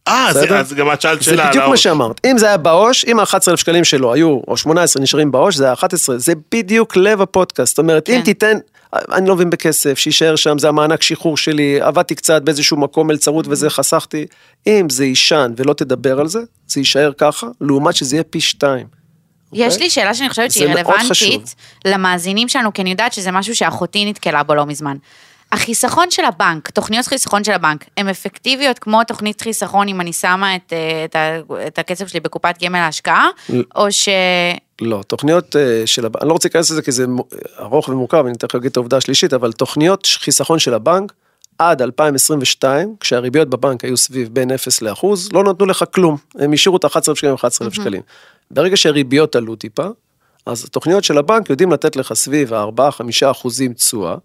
[0.09, 1.37] אה, אז- גם את שאלת זה שאלה.
[1.43, 1.83] בדיוק על מה העו"ש.
[1.83, 2.21] שאמרת.
[2.27, 5.73] אם זה היה בעו"ש, אם ה-11,000 שקלים שלו היו, או 18 נשארים בעו"ש, זה היה
[5.73, 7.69] 11, זה בדיוק לב הפודקאסט.
[7.69, 8.25] זאת אומרת, אם כן.
[8.25, 8.57] תיתן,
[9.13, 13.47] אני לא מבין בכסף, שיישאר שם, זה המענק שחרור שלי, עבדתי קצת באיזשהו מקום מלצרות
[13.49, 14.27] וזה חסכתי.
[14.67, 18.87] אם זה יישן ולא תדבר על זה, זה יישאר ככה, לעומת שזה יהיה פי שתיים.
[19.53, 20.69] יש לי שאלה שאני חושבת שהיא.
[20.69, 24.97] רלוונטית למאזינים שלנו, כי אני יודעת שזה משהו שאחותי נתקלה בו לא מזמן.
[25.53, 30.57] החיסכון של הבנק, תוכניות חיסכון של הבנק, הן אפקטיביות כמו תוכנית חיסכון אם אני שמה
[30.57, 31.17] את, אה, את,
[31.67, 33.29] את הכסף שלי בקופת גמל להשקעה,
[33.77, 34.09] או ש...
[34.81, 37.05] לא, תוכניות אה, של הבנק, אני לא רוצה להיכנס לזה כי זה
[37.59, 41.13] ארוך ומורכב, אני תכף אגיד את העובדה השלישית, אבל תוכניות חיסכון של הבנק,
[41.59, 46.77] עד 2022, כשהריביות בבנק היו סביב בין 0 לאחוז, לא נתנו לך כלום, הם השאירו
[46.77, 48.03] את ה-11,000 שקלים 11,000 שקלים.
[48.51, 49.87] ברגע שהריביות עלו טיפה,
[50.47, 54.17] אז התוכניות של הבנק יודעים לתת לך סביב ה-4-5 אחוזים תשואה,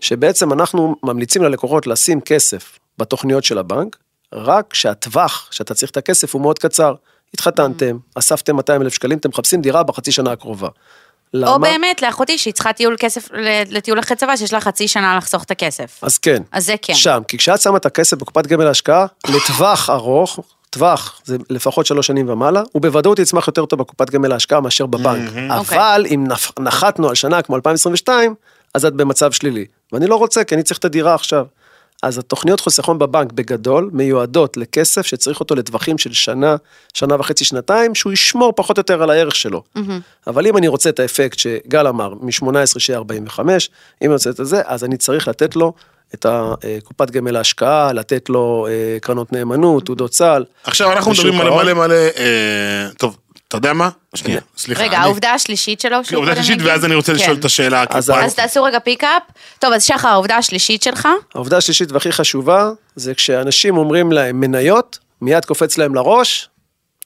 [0.00, 3.96] שבעצם אנחנו ממליצים ללקוחות לשים כסף בתוכניות של הבנק,
[4.32, 6.94] רק שהטווח שאתה צריך את הכסף הוא מאוד קצר.
[7.34, 10.68] התחתנתם, אספתם 200 אלף שקלים, אתם מחפשים דירה בחצי שנה הקרובה.
[11.34, 11.50] למה?
[11.52, 15.16] או באמת לאחותי שהיא צריכה טיול כסף ל- לטיול אחרי צבא, שיש לה חצי שנה
[15.16, 15.98] לחסוך את הכסף.
[16.02, 16.42] אז כן.
[16.52, 16.94] אז זה כן.
[16.94, 22.06] שם, כי כשאת שמה את הכסף בקופת גמל להשקעה, לטווח ארוך, טווח, זה לפחות שלוש
[22.06, 25.28] שנים ומעלה, הוא בוודאות יצמח יותר טוב בקופת גמל להשקעה מאשר בבנק.
[25.28, 25.78] אוקיי.
[25.78, 26.26] אבל אם
[26.60, 28.34] נחתנו על שנה כמו 2022,
[28.74, 29.64] אז את במצב שלילי.
[29.92, 31.46] ואני לא רוצה, כי אני צריך את הדירה עכשיו.
[32.02, 36.56] אז התוכניות חיסכון בבנק בגדול מיועדות לכסף שצריך אותו לטווחים של שנה,
[36.94, 39.62] שנה וחצי, שנתיים, שהוא ישמור פחות או יותר על הערך שלו.
[40.26, 43.70] אבל אם אני רוצה את האפקט שגל אמר, מ-18 שיהיה 45,
[44.02, 45.72] אם אני רוצה את זה, אז אני צריך לתת לו
[46.14, 50.44] את הקופת גמל להשקעה, לתת לו אה, קרנות נאמנות, תעודות סל.
[50.64, 51.50] עכשיו אנחנו מדברים על.
[51.50, 53.16] מלא מלא, אה, טוב,
[53.48, 53.88] אתה יודע מה?
[54.14, 54.82] שנייה, סליחה.
[54.82, 56.66] רגע, אני- העובדה השלישית שלו, שהוא העובדה קודם השלישית?
[56.66, 57.40] ואז אני רוצה לשאול כן.
[57.40, 57.84] את השאלה.
[57.90, 59.22] אז תעשו רגע פיקאפ.
[59.58, 64.98] טוב, אז שחר, העובדה השלישית שלך, העובדה השלישית והכי חשובה, זה כשאנשים אומרים להם מניות,
[65.20, 66.48] מיד קופץ להם לראש,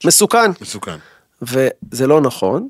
[0.04, 0.50] מסוכן.
[0.60, 0.96] מסוכן.
[1.42, 2.68] וזה לא נכון,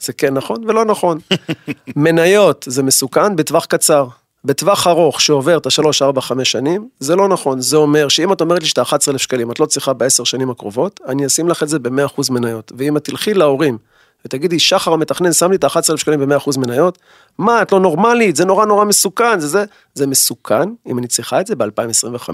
[0.00, 1.18] זה כן נכון ולא נכון.
[1.96, 4.06] מניות זה מסוכן בטווח קצר.
[4.44, 7.60] בטווח ארוך שעובר את השלוש, ארבע, חמש שנים, זה לא נכון.
[7.60, 11.00] זה אומר שאם את אומרת לי שאתה 11,000 שקלים, את לא צריכה בעשר שנים הקרובות,
[11.06, 12.72] אני אשים לך את זה ב-100% מניות.
[12.76, 13.78] ואם את תלכי להורים
[14.24, 16.98] ותגידי, שחר המתכנן שם לי את ה-11,000 שקלים ב-100% מניות,
[17.38, 19.64] מה, את לא נורמלית, זה נורא נורא מסוכן, זה זה.
[19.94, 22.28] זה מסוכן אם אני צריכה את זה ב-2025.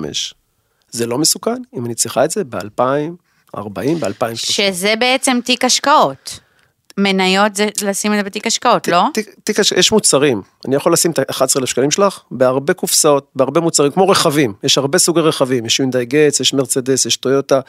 [0.91, 3.61] זה לא מסוכן אם אני צריכה את זה ב-2040,
[4.01, 4.35] ב-2030.
[4.35, 6.46] שזה בעצם תיק השקעות.
[6.99, 9.03] מניות זה לשים את זה בתיק השקעות, לא?
[9.15, 13.61] תיק- תיק, הש- יש מוצרים, אני יכול לשים את ה-11,000 שקלים שלך בהרבה קופסאות, בהרבה
[13.61, 17.61] מוצרים, כמו רכבים, יש הרבה סוגי רכבים, יש יונדאי גץ, יש מרצדס, יש טויוטה,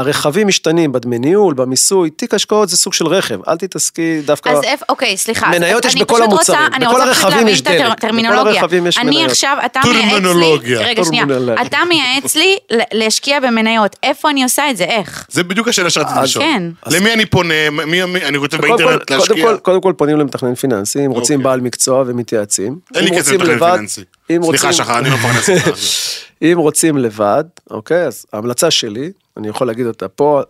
[0.00, 4.48] הרכבים משתנים בדמי ניהול, במיסוי, תיק השקעות זה סוג של רכב, אל תתעסקי דווקא...
[4.48, 5.48] אז איפה, אוקיי, סליחה.
[5.50, 8.28] מניות יש אני בכל המוצרים, רוצה- אני בכל רוצה הרכבים יש דלק, בכל.
[8.48, 9.30] הרכבים יש אני מניות.
[9.30, 10.80] עכשיו, אתה מייעץ לי, טרמינולוגיה.
[10.80, 11.24] רגע, שנייה.
[11.66, 15.26] אתה מייעץ לי ל- להשקיע במניות, איפה אני עושה את זה, איך?
[15.30, 16.44] זה בדיוק השאלה שרציתי לשאול.
[16.44, 16.62] כן.
[16.86, 17.54] למי אני פונה?
[17.70, 19.44] מי- מי- אני כותב כל- באינטרנט להשקיע?
[19.44, 21.44] כל- קודם כל פונים למתכנן פיננסי, אם רוצים אוקיי.
[21.50, 22.76] בעל מקצוע ומתייעצים.
[22.94, 24.00] אין לי כסף לתכנן פיננסי.
[24.48, 25.78] סליחה, שחר, אני לא מפרנס אותך.
[26.42, 30.42] אם רוצים לבד, אוקיי, אז ההמלצה שלי, אני יכול להגיד אותה פה,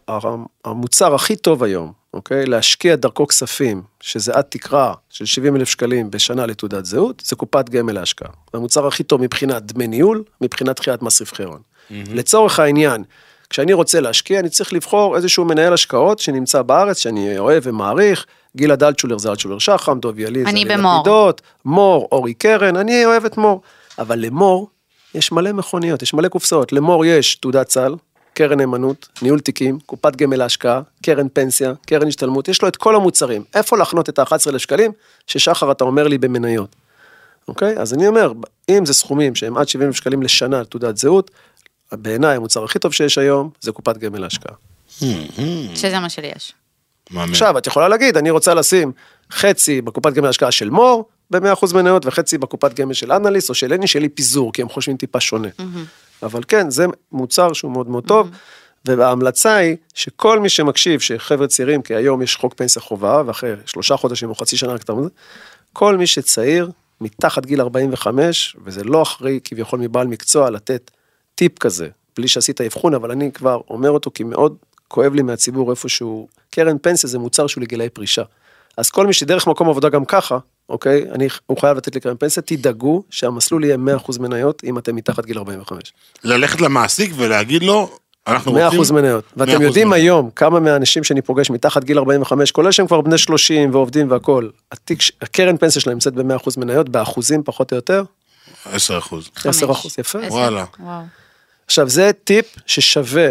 [0.64, 6.10] המוצר הכי טוב היום, אוקיי, להשקיע דרכו כספים, שזה עד תקרה של 70 אלף שקלים
[6.10, 8.30] בשנה לתעודת זהות, זה קופת גמל להשקעה.
[8.52, 11.60] זה המוצר הכי טוב מבחינת דמי ניהול, מבחינת דחיית מס רווחי הון.
[11.90, 13.04] לצורך העניין,
[13.50, 18.26] כשאני רוצה להשקיע, אני צריך לבחור איזשהו מנהל השקעות שנמצא בארץ, שאני אוהב ומעריך,
[18.56, 21.00] גילה דלצ'ולר זה אלצ'ולר שחם, דוב יליל זה אני במור.
[21.00, 23.60] לפידות, מור, אורי קרן, אני אוהב את מור.
[23.98, 24.68] אבל למור
[25.14, 26.72] יש מלא מכוניות, יש מלא קופסאות.
[26.72, 27.94] למור יש תעודת סל,
[28.34, 32.96] קרן נאמנות, ניהול תיקים, קופת גמל להשקעה, קרן פנסיה, קרן השתלמות, יש לו את כל
[32.96, 33.44] המוצרים.
[33.54, 34.92] איפה להחנות את ה-11,000 שקלים
[35.26, 36.76] ששחר אתה אומר לי במניות.
[37.48, 37.78] אוקיי?
[37.78, 38.32] אז אני אומר,
[38.68, 41.30] אם זה סכומים שהם עד 70 שקלים לשנה לתעודת זהות,
[41.92, 44.54] בעיניי המוצר הכי טוב שיש היום זה קופת גמל להשקעה.
[45.74, 46.52] שזה מה שלי יש.
[47.16, 48.92] עכשיו, את יכולה להגיד, אני רוצה לשים
[49.32, 53.72] חצי בקופת גמל השקעה של מור, ב-100% מניות, וחצי בקופת גמל של אנליסט או של
[53.72, 55.48] הני, שיהיה לי פיזור, כי הם חושבים טיפה שונה.
[56.22, 58.30] אבל כן, זה מוצר שהוא מאוד מאוד טוב,
[58.84, 63.96] וההמלצה היא שכל מי שמקשיב, שחבר'ה צעירים, כי היום יש חוק פנסיה חובה, ואחרי שלושה
[63.96, 64.74] חודשים או חצי שנה,
[65.72, 66.70] כל מי שצעיר,
[67.00, 70.90] מתחת גיל 45, וזה לא אחרי כביכול מבעל מקצוע לתת
[71.34, 74.56] טיפ כזה, בלי שעשית אבחון, אבל אני כבר אומר אותו כי מאוד
[74.88, 78.22] כואב לי מהציבור איפשהו, קרן פנסיה זה מוצר שהוא לגילאי פרישה.
[78.76, 80.38] אז כל מי שדרך מקום עבודה גם ככה,
[80.70, 84.96] אוקיי, אני, הוא חייב לתת לי קרן פנסיה, תדאגו שהמסלול יהיה 100% מניות אם אתם
[84.96, 85.92] מתחת גיל 45.
[86.24, 87.90] ללכת למעסיק ולהגיד לו,
[88.26, 88.94] אנחנו 100% רוצים...
[88.94, 89.24] מניות.
[89.24, 90.02] 100% ואתם יודעים מניות.
[90.02, 94.50] היום כמה מהאנשים שאני פוגש מתחת גיל 45, כולל שהם כבר בני 30 ועובדים והכול,
[94.72, 98.02] התיק, הקרן פנסיה שלהם נמצאת ב-100% מניות, באחוזים פחות או יותר,
[98.64, 99.30] 10 אחוז.
[99.36, 99.40] 10%,
[99.98, 100.18] יפה.
[100.18, 100.18] עשר.
[100.28, 100.64] וואלה.
[100.80, 101.02] וואו.
[101.66, 103.30] עכשיו זה טיפ ששווה,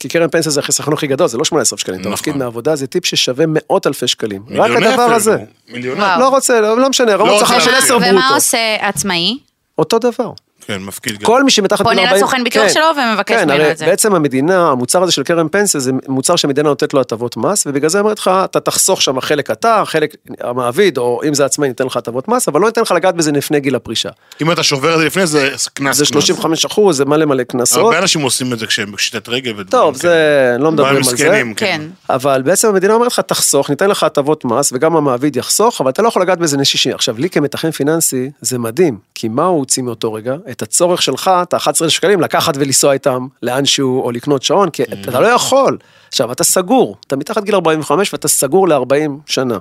[0.00, 2.12] כי קרן פנסיה זה החיסכון הכי גדול, זה לא 18 שקלים, אתה נכון.
[2.12, 4.42] מפקיד מהעבודה, זה טיפ ששווה מאות אלפי שקלים.
[4.50, 5.36] רק הדבר הזה.
[5.68, 6.00] מיליוני.
[6.18, 7.84] לא רוצה, לא לא משנה, רמות שכר של להפקיד.
[7.84, 8.14] 10 ברוטו.
[8.14, 9.38] ומה עושה עצמאי?
[9.78, 10.32] אותו דבר.
[10.68, 11.26] כן, מפקיד גם.
[11.26, 12.16] כל מי שמתחת פונה גיל 40...
[12.16, 13.86] לסוכן ביטוח כן, שלו ומבקש כן, ממנו הרי את זה.
[13.86, 17.90] בעצם המדינה, המוצר הזה של קרן פנסיה זה מוצר שהמדינה נותנת לו הטבות מס, ובגלל
[17.90, 21.86] זה אומרת לך, אתה תחסוך שם חלק אתה, חלק המעביד, או אם זה עצמאי ניתן
[21.86, 24.08] לך הטבות מס, אבל לא ניתן לך לגעת בזה לפני גיל הפרישה.
[24.42, 25.96] אם אתה שובר את זה לפני זה קנס.
[25.96, 26.12] זה קנס.
[26.12, 27.84] 35 אחוז, זה מלא מלא קנסות.
[27.84, 31.12] הרבה אנשים עושים את זה כשהם בפשיטת רגל ודברים טוב, זה, לא מדברים על זה.
[31.12, 31.80] מסכנים, כן.
[32.10, 36.02] אבל בעצם המדינה אומרת לך, תחסוך, ניתן לך הטבות מס, וגם המעביד יחסוך, אבל אתה
[36.02, 36.92] לא יכול לגעת בזה נשישי.
[36.92, 40.34] עכשיו, לי כמתכנן פיננסי, זה מדהים, כי מה הוא הוציא מאותו רגע?
[40.50, 45.20] את הצורך שלך, את ה-11 שקלים, לקחת ולנסוע איתם לאנשהו, או לקנות שעון, כי אתה
[45.20, 45.78] לא יכול.
[46.08, 49.58] עכשיו, אתה סגור, אתה מתחת גיל 45 ואתה סגור ל-40 שנה.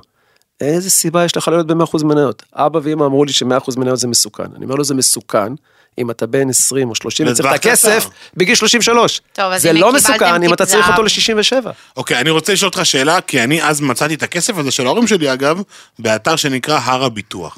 [0.61, 2.43] איזה סיבה יש לך להיות ב-100% מניות?
[2.53, 4.43] אבא ואמא אמרו לי ש-100% מניות זה מסוכן.
[4.55, 5.53] אני אומר לו, זה מסוכן.
[5.97, 8.07] אם אתה בן 20 או 30 וצריך את הכסף.
[8.37, 9.21] בגיל 33.
[9.33, 10.89] טוב, אז זה לא מסוכן אם אתה צריך.
[10.89, 11.65] אותו ל-67.
[11.97, 15.07] אוקיי, אני רוצה לשאול אותך שאלה, כי אני אז מצאתי את הכסף הזה של ההורים
[15.07, 15.61] שלי, אגב,
[15.99, 17.57] באתר שנקרא הר הביטוח.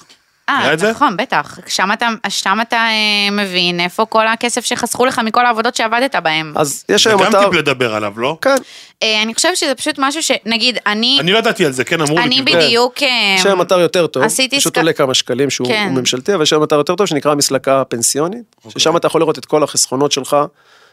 [0.50, 0.92] אה, את זה?
[0.92, 1.60] נכון, בטח.
[1.68, 6.54] שם אתה, שם אתה אה, מבין איפה כל הכסף שחסכו לך מכל העבודות שעבדת בהן.
[6.56, 7.44] אז יש זה היום גם אתר...
[7.44, 8.38] טיפ לדבר עליו, לא?
[8.42, 8.56] כן,
[9.04, 12.18] אה, אני חושבת שזה פשוט משהו שנגיד, אני, אני לא ידעתי על זה, כן, אמרו
[12.18, 12.24] לי.
[12.24, 12.56] אני תבדוק.
[12.56, 13.04] בדיוק...
[13.04, 15.90] אה, יש היום אתר יותר טוב, עשיתי פשוט סק- עולה כמה שקלים שהוא כן.
[15.92, 18.80] ממשלתי, אבל יש היום אתר יותר טוב שנקרא מסלקה פנסיונית, אוקיי.
[18.82, 20.38] ששם אתה יכול לראות את כל החסכונות שלך,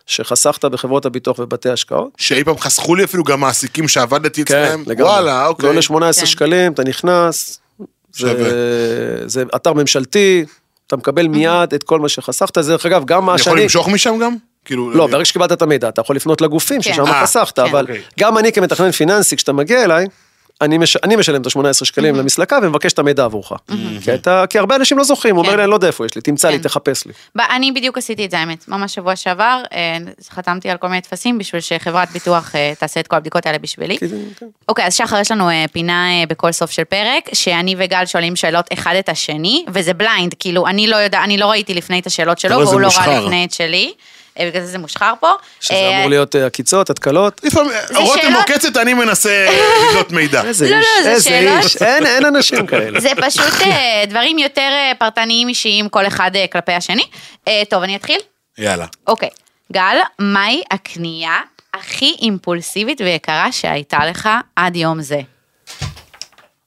[0.07, 2.11] שחסכת בחברות הביטוח ובתי השקעות.
[2.18, 4.82] שאי פעם חסכו לי אפילו גם מעסיקים שעבדתי כן, אצלם.
[4.86, 5.11] לגמרי.
[5.12, 5.62] וואלה, אוקיי.
[5.62, 6.26] זה עולה 18 כן.
[6.26, 7.61] שקלים, אתה נכנס,
[8.18, 8.34] שווה.
[8.34, 10.44] זה- זה אתר ממשלתי,
[10.86, 13.62] אתה מקבל מיד את כל מה שחסכת, זה דרך אגב, גם מה אני יכול שאני...
[13.62, 14.34] למשוך משם גם?
[14.64, 14.90] כאילו...
[14.90, 16.92] לא, ברגע שקיבלת את המידע, אתה יכול לפנות לגופים כן.
[16.92, 17.62] ששם אה, חסכת, כן.
[17.66, 18.02] אבל אוקיי.
[18.20, 20.06] גם אני כמתכנן פיננסי, כשאתה מגיע אליי,
[20.61, 20.96] אני, מש...
[20.96, 23.52] אני משלם את ה-18 שקלים למסלקה ומבקש את המידע עבורך.
[24.04, 24.44] כי, אתה...
[24.50, 25.57] כי הרבה אנשים לא זוכרים, הוא אומר כן.
[25.57, 26.62] לי, אני לא יודע איפה יש לי, תמצא לי, כן.
[26.62, 27.12] תחפש לי.
[27.36, 28.68] ב- אני בדיוק עשיתי את זה, האמת.
[28.68, 29.96] ממש שבוע שעבר, אה,
[30.30, 33.98] חתמתי על כל מיני טפסים בשביל שחברת ביטוח אה, תעשה את כל הבדיקות האלה בשבילי.
[33.98, 34.07] כן.
[34.68, 38.66] אוקיי, אז שחר, יש לנו אה, פינה בכל סוף של פרק, שאני וגל שואלים שאלות
[38.72, 42.38] אחד את השני, וזה בליינד, כאילו, אני לא יודע, אני לא ראיתי לפני את השאלות
[42.38, 43.20] שלו, והוא לא ראה.
[43.20, 43.92] לפני את שלי.
[44.39, 45.30] אה, בגלל זה זה מושחר פה.
[45.61, 47.41] שזה אה, אמור להיות אה, עקיצות, התקלות.
[47.45, 49.47] לפעמים, רותם עוקצת, אני מנסה
[49.89, 50.43] לבדוק מידע.
[50.49, 51.59] איזה לא, איש, לא, זה איזה.
[51.59, 53.01] איש, אין אנשים כאלה.
[53.01, 53.55] זה פשוט
[54.09, 57.05] דברים יותר פרטניים אישיים, כל אחד כלפי השני.
[57.68, 58.20] טוב, אני אתחיל?
[58.59, 58.87] יאללה.
[59.07, 59.28] אוקיי.
[59.72, 61.41] גל, מהי הקנייה
[61.74, 65.20] הכי אימפולסיבית ויקרה שהייתה לך עד יום זה?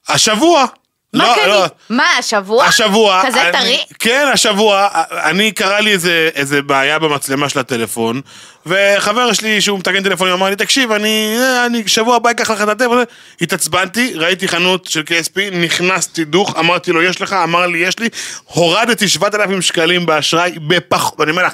[0.09, 0.65] השבוע.
[1.14, 1.47] מה לא, קנית?
[1.47, 1.66] לא.
[1.89, 2.66] מה, השבוע?
[2.66, 3.80] השבוע, כזה טרי?
[3.99, 8.22] כן, השבוע, אני קרה לי איזה, איזה בעיה במצלמה של הטלפון,
[8.70, 12.67] וחבר שלי שהוא מתקן טלפונים אמר לי, תקשיב, אני, אני שבוע הבא אקח לך את
[12.67, 13.03] הטלפון,
[13.41, 17.34] התעצבנתי, ראיתי חנות של KSP, נכנסתי דוך, אמרתי לו, יש לך?
[17.34, 18.09] אמר לי, יש לי,
[18.45, 21.53] הורדתי 7,000 שקלים באשראי בפח, ואני אומר לך,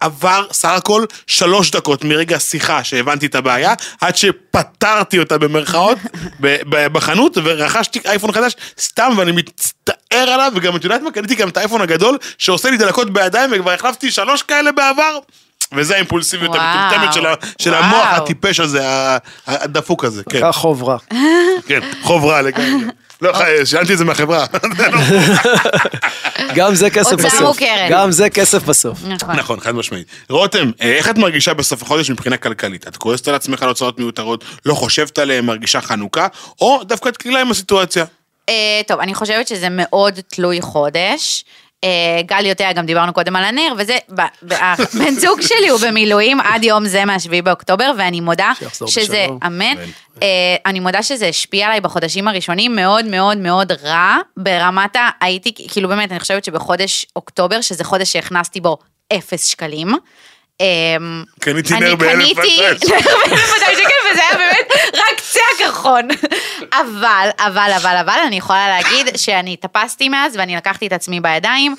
[0.00, 5.98] עבר סך הכל שלוש דקות מרגע השיחה שהבנתי את הבעיה, עד שפתרתי אותה במרכאות
[6.92, 11.10] בחנות, ורכשתי אייפון חדש, סתם, ואני מצטער עליו, וגם את יודעת מה?
[11.10, 15.18] קניתי גם את האייפון הגדול, שעושה לי דלקות בידיים, וכבר החלפתי שלוש כאלה בעבר.
[15.76, 17.74] וזה האימפולסיביות המטומטמת של, ה- של.
[17.74, 18.82] המוח הטיפש הזה,
[19.46, 20.96] הדפוק הזה, כן, חוב רע.
[21.68, 22.84] כן, חוב רע לגמרי.
[23.22, 24.46] לא, ח- שאלתי את זה מהחברה.
[26.54, 27.58] גם זה כסף בסוף.
[27.90, 28.98] גם זה כסף בסוף.
[29.06, 29.36] נכון.
[29.36, 30.06] נכון, חד משמעית.
[30.30, 32.88] רותם, אה, איך את מרגישה בסוף החודש מבחינה כלכלית?
[32.88, 36.26] את כועסת על עצמך על הוצאות מיותרות, לא חושבת עליהן, מרגישה חנוכה,
[36.60, 38.04] או דווקא את קלילה עם הסיטואציה?
[38.48, 38.54] אה,
[38.86, 41.44] טוב, אני חושבת שזה מאוד תלוי חודש.
[41.84, 43.98] אה, גל יודע, גם דיברנו קודם על הנר, וזה,
[44.50, 48.52] הבן זוג שלי הוא במילואים עד יום זה מה-7 באוקטובר, ואני מודה
[48.86, 49.26] שזה.
[49.46, 49.74] אמן,
[50.22, 50.28] אה,
[50.66, 55.08] אני מודה שזה השפיע עליי בחודשים הראשונים מאוד מאוד מאוד רע, ברמת ה...
[55.20, 58.78] הייתי, כאילו באמת, אני חושבת שבחודש אוקטובר, שזה חודש שהכנסתי בו
[59.12, 59.88] אפס שקלים,
[61.40, 62.60] קניתי אני נר באלף קניתי.
[62.60, 66.08] נר באלף ופרש שקל, וזה היה באמת רק קצה הקרחון.
[66.72, 71.74] אבל, אבל, אבל, אבל, אני יכולה להגיד שאני התאפסתי מאז ואני לקחתי את עצמי בידיים.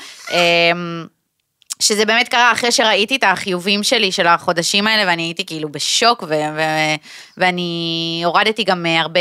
[1.79, 6.23] שזה באמת קרה אחרי שראיתי את החיובים שלי של החודשים האלה, ואני הייתי כאילו בשוק,
[6.23, 6.95] ו- ו-
[7.37, 9.19] ואני הורדתי גם אה, הרבה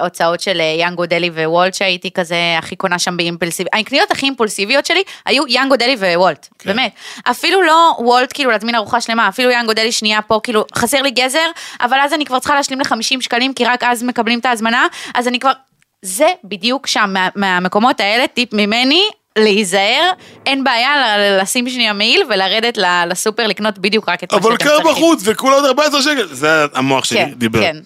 [0.00, 3.66] הוצאות של יאנגו דלי ווולט, שהייתי כזה הכי קונה שם באימפולסיב.
[3.72, 6.70] הקניות הכי אימפולסיביות שלי היו יאנגו דלי ווולט, כן.
[6.70, 6.92] באמת.
[7.30, 11.10] אפילו לא וולט כאילו להזמין ארוחה שלמה, אפילו יאנגו דלי שנייה פה, כאילו חסר לי
[11.10, 11.46] גזר,
[11.80, 15.28] אבל אז אני כבר צריכה להשלים ל-50 שקלים, כי רק אז מקבלים את ההזמנה, אז
[15.28, 15.52] אני כבר...
[16.02, 19.02] זה בדיוק שם, מה, מהמקומות האלה, טיפ ממני,
[19.38, 20.10] להיזהר,
[20.46, 24.48] אין בעיה ל- לשים שנייה מעיל ולרדת ל- לסופר לקנות בדיוק רק את מה שאתם
[24.48, 24.82] אבל צריכים.
[24.84, 26.26] קר בחוץ וכולה עוד 14 שקל.
[26.34, 27.60] זה המוח שלי כן, דיבר.
[27.60, 27.76] כן.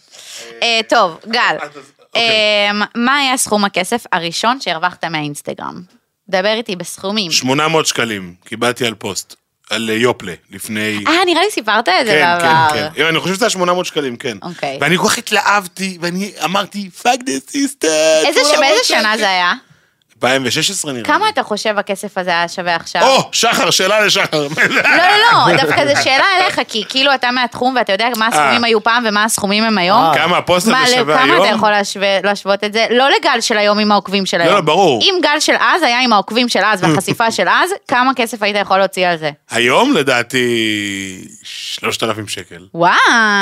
[0.62, 2.22] אה, טוב, גל, אוקיי.
[2.22, 5.82] אה, מה היה סכום הכסף הראשון שהרווחת מהאינסטגרם?
[6.28, 7.30] דבר איתי בסכומים.
[7.30, 9.34] 800 שקלים קיבלתי על פוסט.
[9.70, 10.99] על אה, יופלה, לפני...
[11.07, 12.68] אה, נראה לי סיפרת את זה כן, בעבר.
[12.74, 13.05] כן, כן.
[13.05, 14.36] אני חושב שזה היה 800 שקלים, כן.
[14.42, 14.78] אוקיי.
[14.80, 18.22] ואני כל כך התלהבתי, ואני אמרתי, fuck the system.
[18.61, 19.53] באיזה שנה זה היה?
[20.25, 21.09] 2016 נראה לי.
[21.09, 23.03] כמה אתה חושב הכסף הזה היה שווה עכשיו?
[23.03, 24.47] או, שחר, שאלה לשחר.
[24.59, 28.64] לא, לא, לא, דווקא זו שאלה אליך, כי כאילו אתה מהתחום ואתה יודע מה הסכומים
[28.64, 28.68] אה.
[28.68, 30.14] היו פעם ומה הסכומים הם היום.
[30.14, 31.57] כמה הפוסט הזה שווה לכמה אתה היום?
[31.57, 31.70] יכול
[32.25, 32.87] להשוות את זה?
[32.91, 34.55] לא לגל של היום עם העוקבים של היום.
[34.55, 35.03] לא, ברור.
[35.03, 38.57] אם גל של אז היה עם העוקבים של אז והחשיפה של אז, כמה כסף היית
[38.57, 39.31] יכול להוציא על זה?
[39.51, 40.49] היום לדעתי
[41.43, 42.66] 3,000 שקל.
[42.75, 42.93] וואי,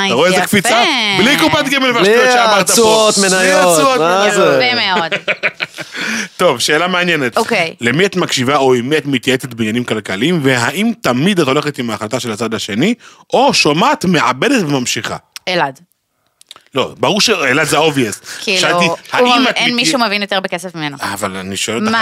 [0.05, 0.47] אתה רואה איזה יפה.
[0.47, 0.83] קפיצה?
[1.17, 3.09] בלי קופת גמל והשטויות שאמרת פה.
[3.17, 4.33] בלי מניות, התשואות, מה מניות.
[4.33, 4.69] זה?
[4.71, 5.11] יפה מאוד.
[6.37, 7.37] טוב, שאלה מעניינת.
[7.37, 7.75] אוקיי.
[7.81, 11.89] למי את מקשיבה או עם מי את מתייעצת בעניינים כלכליים, והאם תמיד את הולכת עם
[11.89, 12.93] ההחלטה של הצד השני,
[13.33, 15.17] או שומעת, מעבדת וממשיכה?
[15.47, 15.79] אלעד.
[16.75, 18.43] לא, ברור שאלעד זה obvious.
[18.43, 18.95] כאילו,
[19.55, 20.97] אין מישהו מבין יותר בכסף ממנו.
[20.99, 21.97] אבל אני שואל אותך,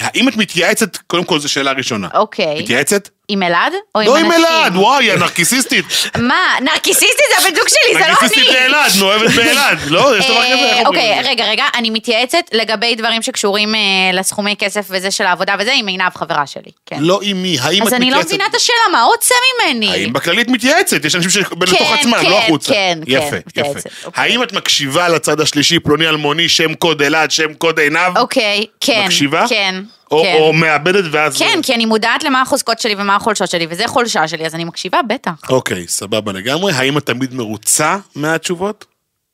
[0.00, 2.08] האם את מתייעצת, קודם כל זו שאלה ראשונה.
[2.14, 2.62] אוקיי.
[2.62, 3.08] מתייעצת?
[3.28, 3.72] עם אלעד?
[3.94, 4.44] או עם לא עם אנשים?
[4.44, 5.84] אלעד, וואי, הנרקיסיסטית.
[6.18, 8.12] מה, נרקיסיסטי זה הבן זוג שלי, זה לא אני.
[8.12, 9.78] נרקיסיסטית לאלעד, מאוהבת באלעד.
[9.86, 10.54] לא, יש דבר כזה.
[10.54, 11.20] אה, אוקיי?
[11.24, 13.80] רגע, רגע, אני מתייעצת לגבי דברים שקשורים אה,
[14.12, 16.70] לסכומי כסף וזה של העבודה וזה, עם עינב חברה שלי.
[16.86, 16.96] כן.
[17.00, 18.28] לא עם מי, האם את אז אני לא מתייעצת?
[18.28, 19.90] מבינה את השאלה, מה רוצה ממני?
[19.90, 21.04] האם בכללית מתייעצת?
[21.04, 22.72] יש אנשים שבתוך כן, עצמם, כן, לא החוצה.
[22.72, 24.06] כן, כן, יפה, מתייעצת, יפה.
[24.06, 24.24] אוקיי.
[24.24, 28.18] האם את מקשיבה לצד השלישי, פלוני אלמוני, שם קוד אלעד, שם קוד עינב?
[28.18, 29.04] אוקיי, כן.
[29.06, 29.44] מקשיבה?
[29.48, 29.74] כן.
[30.10, 30.36] או- כן.
[30.40, 31.38] או מאבדת ואז...
[31.38, 34.64] כן, כי אני מודעת למה החוזקות שלי ומה החולשות שלי, וזה חולשה שלי, אז אני
[34.64, 35.32] מקשיבה, בטח.
[35.50, 36.72] אוקיי, סבבה לגמרי.
[36.72, 38.84] האם את תמיד מרוצה מהתשובות?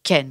[0.05, 0.27] כן.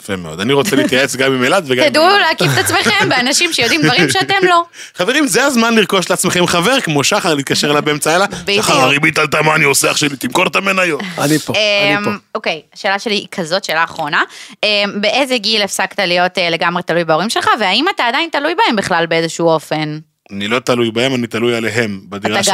[0.00, 0.40] יפה מאוד.
[0.40, 1.88] אני רוצה להתייעץ גם עם אלעד וגם.
[1.88, 4.64] תדעו להקיף את עצמכם באנשים שיודעים דברים שאתם לא.
[4.98, 8.26] חברים, זה הזמן לרכוש לעצמכם חבר, כמו שחר, להתקשר אליו באמצע הלילה.
[8.26, 8.66] בדיוק.
[8.66, 10.16] שחר, הריבית עלתה, מה אני עושה אח שלי?
[10.16, 11.00] תמכור את המניות.
[11.18, 12.10] אני פה, אני פה.
[12.10, 14.22] אמ, אוקיי, השאלה שלי היא כזאת, שאלה אחרונה.
[14.62, 18.76] אמ, באיזה גיל הפסקת להיות אה, לגמרי תלוי בהורים שלך, והאם אתה עדיין תלוי בהם
[18.76, 19.98] בכלל באיזשהו אופן?
[20.32, 22.00] אני לא תלוי בהם, אני תלוי עליהם.
[22.08, 22.48] בדירה ש-.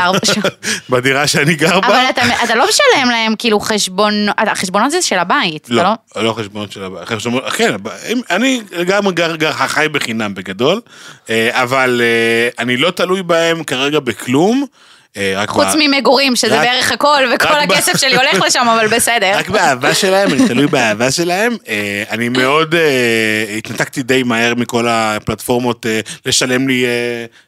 [0.90, 1.86] בדירה שאני גר בה.
[1.86, 6.22] אבל אתה, אתה לא משלם להם כאילו חשבון, החשבונות זה של הבית, לא, לא?
[6.22, 7.08] לא חשבונות של הבית.
[7.08, 7.74] חשבונות, כן,
[8.30, 10.80] אני גם גר, גר, חי בחינם בגדול,
[11.30, 14.66] אה, אבל אה, אני לא תלוי בהם כרגע בכלום.
[15.16, 18.34] אה, רק חוץ ב- ממגורים, שזה רק- בערך הכל, וכל רק ב- הכסף שלי הולך
[18.46, 19.32] לשם, אבל בסדר.
[19.34, 21.56] רק באהבה שלהם, אני תלוי באהבה שלהם.
[21.68, 22.80] אה, אני מאוד אה,
[23.58, 25.86] התנתקתי די מהר מכל הפלטפורמות
[26.26, 26.84] לשלם לי,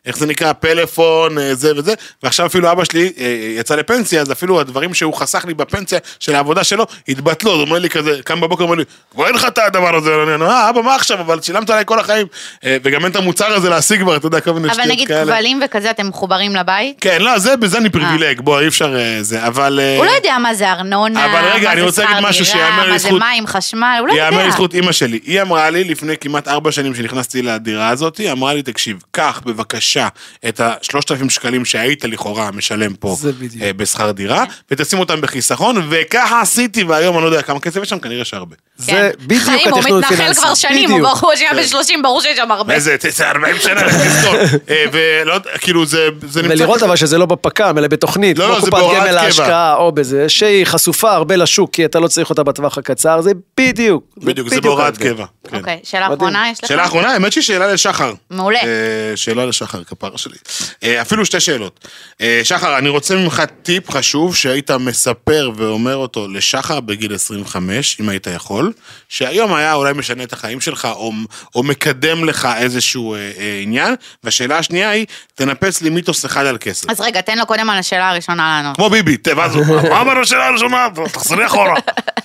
[0.06, 3.12] איך זה נקרא, פלאפון, זה וזה, ועכשיו אפילו אבא שלי
[3.58, 7.64] יצא לפנסיה, אז אפילו הדברים שהוא חסך לי בפנסיה של העבודה שלו, התבטלו, אז הוא
[7.64, 10.46] אומר לי כזה, קם בבוקר, אומר לי, כבר אין לך את הדבר הזה, אני אומר,
[10.50, 12.26] אה, אבא, מה עכשיו, אבל שילמת עליי כל החיים,
[12.64, 15.24] וגם אין את המוצר הזה להשיג כבר, אתה יודע, כל מיני אבל שטויות נגיד כאלה.
[15.24, 16.96] כבלים וכזה, אתם מחוברים לבית?
[17.00, 19.80] כן, לא, זה, בזה אני פריבילג, בוא, אי אפשר אה, זה, אבל...
[19.82, 22.44] אה, הוא לא יודע מה זה ארנונה, אבל רגע, מה אני זה רוצה להגיד משהו
[22.44, 24.24] שיאמר מה זה לזכות- מים, חשמל, הוא לא יודע.
[24.24, 28.32] יאמר לזכות אימא שלי, היא אמרה לי לפני כמעט ארבע שנים שנכנסתי לדירה הזאת, היא
[28.32, 30.08] אמרה לי, תקשיב, קח בבקשה
[30.48, 33.30] את השלושת אלפים שקלים שהיית לכאורה משלם פה זה.
[33.62, 37.88] אה, בשכר דירה, ותשים אותם בחיסכון, וככה עשיתי, והיום אני לא יודע כמה כסף יש
[37.88, 38.56] שם, כנראה שהרבה.
[38.76, 39.50] זה בדיוק כן.
[39.50, 40.34] חיים, הוא התכנון מתנחל.
[40.34, 41.02] כבר שנים, הוא.
[41.02, 42.74] בחור שהיה בן 30, ברור שיש שם הרבה.
[42.74, 43.80] איזה, תצא 40 שנה.
[44.70, 46.54] אה, ולא כאילו זה זה נמצא...
[46.54, 49.12] ולראות אבל שזה לא בפק"ם, אלא בתוכנית, לא, כמו לא, זה קופת בהוראת גמל.
[49.12, 53.30] להשקעה או בזה, שהיא חשופה הרבה לשוק, כי אתה לא צריך אותה בטווח הקצר, זה
[53.60, 54.04] בדיוק.
[54.16, 55.14] בדיוק, זה בהוראת ההבדל.
[55.14, 55.24] קבע.
[55.48, 55.56] כן.
[55.56, 56.18] אוקיי, שאלה מדהים.
[56.18, 56.68] אחרונה יש לך?
[56.68, 58.12] שאלה אחרונה, האמת שהיא שאלה לשחר.
[58.30, 58.58] מעולה.
[58.58, 60.36] אה, שאלה לשחר, כפרה שלי.
[60.82, 61.88] אה, אפילו שתי שאלות.
[62.20, 68.08] אה, שחר, אני רוצה ממך טיפ חשוב שהיית מספר ואומר אותו לשחר בגיל 25, אם
[68.08, 68.72] היית יכול,
[69.08, 71.12] שהיום היה אולי משנה את החיים שלך, או,
[71.54, 73.94] או מקדם לך איזשהו אה, אה, עניין.
[74.24, 76.90] והשאלה השנייה היא, תנפץ לי מיתוס אחד על כסף.
[76.90, 78.76] אז רגע, תן לו קודם על השאלה הראשונה לענות.
[78.76, 80.88] כמו ביבי, ת- ואז הוא, מה אמר השאלה הראשונה?
[81.12, 81.74] תחזרי אחורה.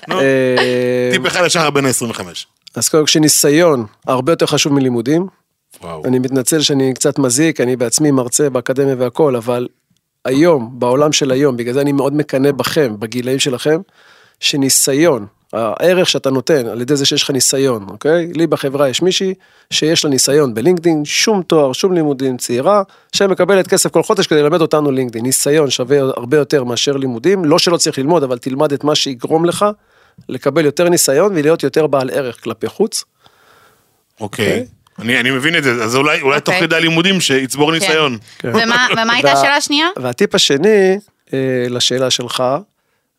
[0.07, 2.21] נו, אה, טיפ אחד לשחר בן ה-25.
[2.75, 5.27] אז קודם כל שניסיון הרבה יותר חשוב מלימודים.
[5.81, 6.05] וואו.
[6.05, 9.67] אני מתנצל שאני קצת מזיק, אני בעצמי מרצה באקדמיה והכל, אבל
[10.25, 13.77] היום, בעולם של היום, בגלל זה אני מאוד מקנא בכם, בגילאים שלכם,
[14.39, 15.25] שניסיון,
[15.57, 18.27] הערך שאתה נותן על ידי זה שיש לך ניסיון, אוקיי?
[18.33, 19.33] לי בחברה יש מישהי
[19.71, 22.81] שיש לה ניסיון בלינקדאין, שום תואר, שום לימודים, צעירה,
[23.15, 25.25] שמקבלת כסף כל חודש כדי ללמד אותנו לינקדאין.
[25.25, 29.45] ניסיון שווה הרבה יותר מאשר לימודים, לא שלא צריך ללמוד, אבל תלמד את מה שיגרום
[29.45, 29.65] לך
[30.29, 33.03] לקבל יותר ניסיון ולהיות יותר בעל ערך כלפי חוץ.
[34.21, 34.65] אוקיי.
[34.99, 36.67] אני אני מבין את זה, אז אולי אולי תוך אוקיי.
[36.67, 38.17] כדי הלימודים שיצבור ניסיון.
[38.39, 38.49] כן.
[38.49, 39.87] ומה ומה הייתה השאלה השנייה?
[39.97, 40.97] והטיפ השני
[41.33, 42.43] אה, לשאלה שלך,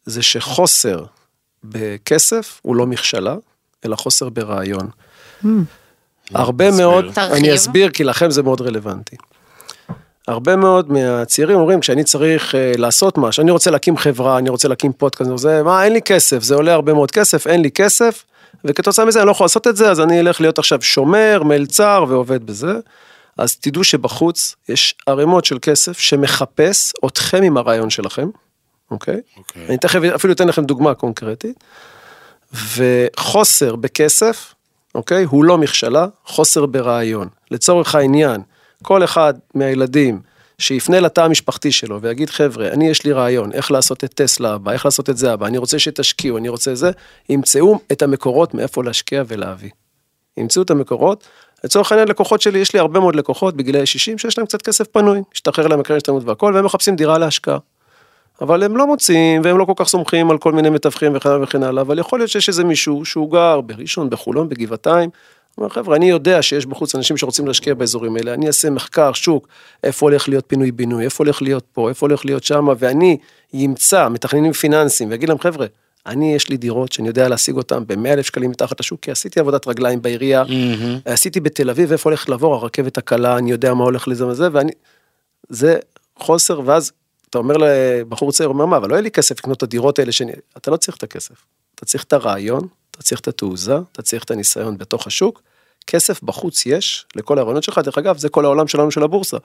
[0.06, 1.04] זה שחוסר
[1.64, 3.36] בכסף הוא לא מכשלה,
[3.84, 4.88] אלא חוסר ברעיון.
[6.34, 6.88] הרבה תסביר.
[6.88, 7.34] מאוד, תרחיב.
[7.34, 9.16] אני אסביר כי לכם זה מאוד רלוונטי.
[10.28, 14.68] הרבה מאוד מהצעירים אומרים, כשאני צריך אה, לעשות משהו, אני רוצה להקים חברה, אני רוצה
[14.68, 18.24] להקים פודקאסט, זה, מה, אין לי כסף, זה עולה הרבה מאוד כסף, אין לי כסף,
[18.64, 22.04] וכתוצאה מזה אני לא יכול לעשות את זה, אז אני אלך להיות עכשיו שומר, מלצר
[22.08, 22.72] ועובד בזה.
[23.38, 28.28] אז תדעו שבחוץ יש ערימות של כסף שמחפש אתכם עם הרעיון שלכם,
[28.90, 29.20] אוקיי?
[29.36, 29.66] אוקיי.
[29.68, 31.64] אני תכף אפילו אתן לכם דוגמה קונקרטית.
[32.52, 34.54] וחוסר בכסף,
[34.94, 35.24] אוקיי?
[35.24, 37.28] הוא לא מכשלה, חוסר ברעיון.
[37.50, 38.40] לצורך העניין,
[38.82, 40.20] כל אחד מהילדים
[40.58, 44.72] שיפנה לתא המשפחתי שלו ויגיד, חבר'ה, אני יש לי רעיון, איך לעשות את טסלה הבא,
[44.72, 46.90] איך לעשות את זה הבא, אני רוצה שתשקיעו, אני רוצה זה,
[47.28, 49.70] ימצאו את המקורות מאיפה להשקיע ולהביא.
[50.36, 51.24] ימצאו את המקורות.
[51.64, 54.86] לצורך העניין, לקוחות שלי, יש לי הרבה מאוד לקוחות בגילאי 60 שיש להם קצת כסף
[54.86, 57.58] פנוי, השתחרר להם הקרן השתלמות והכל, והם מחפשים דירה להשקעה.
[58.40, 61.42] אבל הם לא מוצאים, והם לא כל כך סומכים על כל מיני מתווכים וכן הלאה
[61.42, 65.10] וכן הלאה, אבל יכול להיות שיש איזה מישהו שהוא גר בראשון, בחולון, בגבעתיים,
[65.58, 69.48] אומר, חבר'ה, אני יודע שיש בחוץ אנשים שרוצים להשקיע באזורים האלה, אני אעשה מחקר, שוק,
[69.84, 73.16] איפה הולך להיות פינוי-בינוי, איפה הולך להיות פה, איפה הולך להיות שמה, ואני
[73.54, 75.66] אמצא מתכננים פיננסיים, ואגיד להם, חבר'ה,
[76.06, 79.40] אני, יש לי דירות שאני יודע להשיג אותן ב-100 אלף שקלים מתחת לשוק, כי עשיתי
[79.40, 80.44] עבודת רגליים בעירייה,
[81.04, 84.72] עשיתי בתל אביב, איפה הולך לעבור הרכבת הקלה, אני יודע מה הולך לזה וזה, ואני...
[85.48, 85.78] זה
[86.16, 86.92] חוסר, ואז
[87.30, 90.12] אתה אומר לבחור צעיר, אומר, מה, אבל לא יהיה לי כסף לקנות את הדירות האלה
[90.12, 90.32] שאני...
[90.56, 91.34] אתה לא צריך את הכסף.
[91.74, 95.42] אתה צריך את הרעיון, אתה צריך את התעוזה, אתה צריך את הניסיון בתוך השוק.
[95.86, 99.36] כסף בחוץ יש לכל הרעיונות שלך, דרך אגב, זה כל העולם שלנו של הבורסה.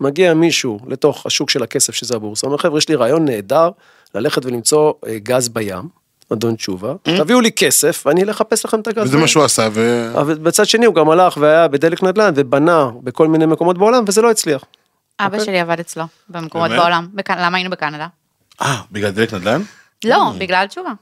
[0.00, 3.70] מגיע מישהו לתוך השוק של הכסף שזה הבורסה, אומר, חבר'ה, יש לי רעיון נהדר
[4.14, 5.88] ללכת ולמצוא אה, גז בים,
[6.32, 9.16] אדון תשובה, תביאו לי כסף ואני אלך לחפש לכם את הגז וזה.
[9.16, 10.10] מה שהוא עשה, ו...
[10.14, 14.22] אבל בצד שני הוא גם הלך והיה בדלק נדל"ן ובנה בכל מיני מקומות בעולם וזה
[14.22, 14.64] לא הצליח.
[15.20, 15.46] אבא אוקיי.
[15.46, 16.80] שלי עבד אצלו, במקומות באמת?
[16.82, 17.08] בעולם.
[17.30, 18.06] למה היינו בקנדה?
[18.62, 19.62] אה, בגלל דלק נדל"ן?
[20.04, 20.92] לא, בגלל תשובה.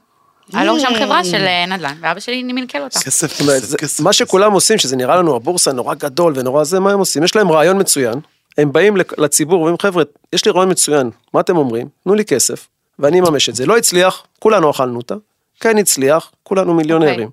[0.53, 2.99] היה לו שם חברה של אה, נדל"ן, ואבא שלי מלקל אותה.
[2.99, 3.41] כסף,
[3.77, 3.99] כסף.
[3.99, 7.23] מה שכולם עושים, שזה נראה לנו הבורסה נורא גדול ונורא זה, מה הם עושים?
[7.23, 8.19] יש להם רעיון מצוין,
[8.57, 10.03] הם באים לציבור ואומרים, חבר'ה,
[10.33, 11.87] יש לי רעיון מצוין, מה אתם אומרים?
[12.03, 12.67] תנו לי כסף,
[12.99, 13.65] ואני אממש את זה.
[13.65, 15.15] לא הצליח, כולנו אכלנו אותה,
[15.59, 17.29] כן הצליח, כולנו מיליונרים.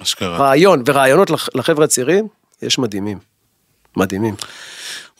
[0.00, 0.36] מה שקרה.
[0.38, 2.28] רעיון ורעיונות לח- לחבר'ה הצעירים,
[2.62, 3.18] יש מדהימים.
[3.96, 4.34] מדהימים.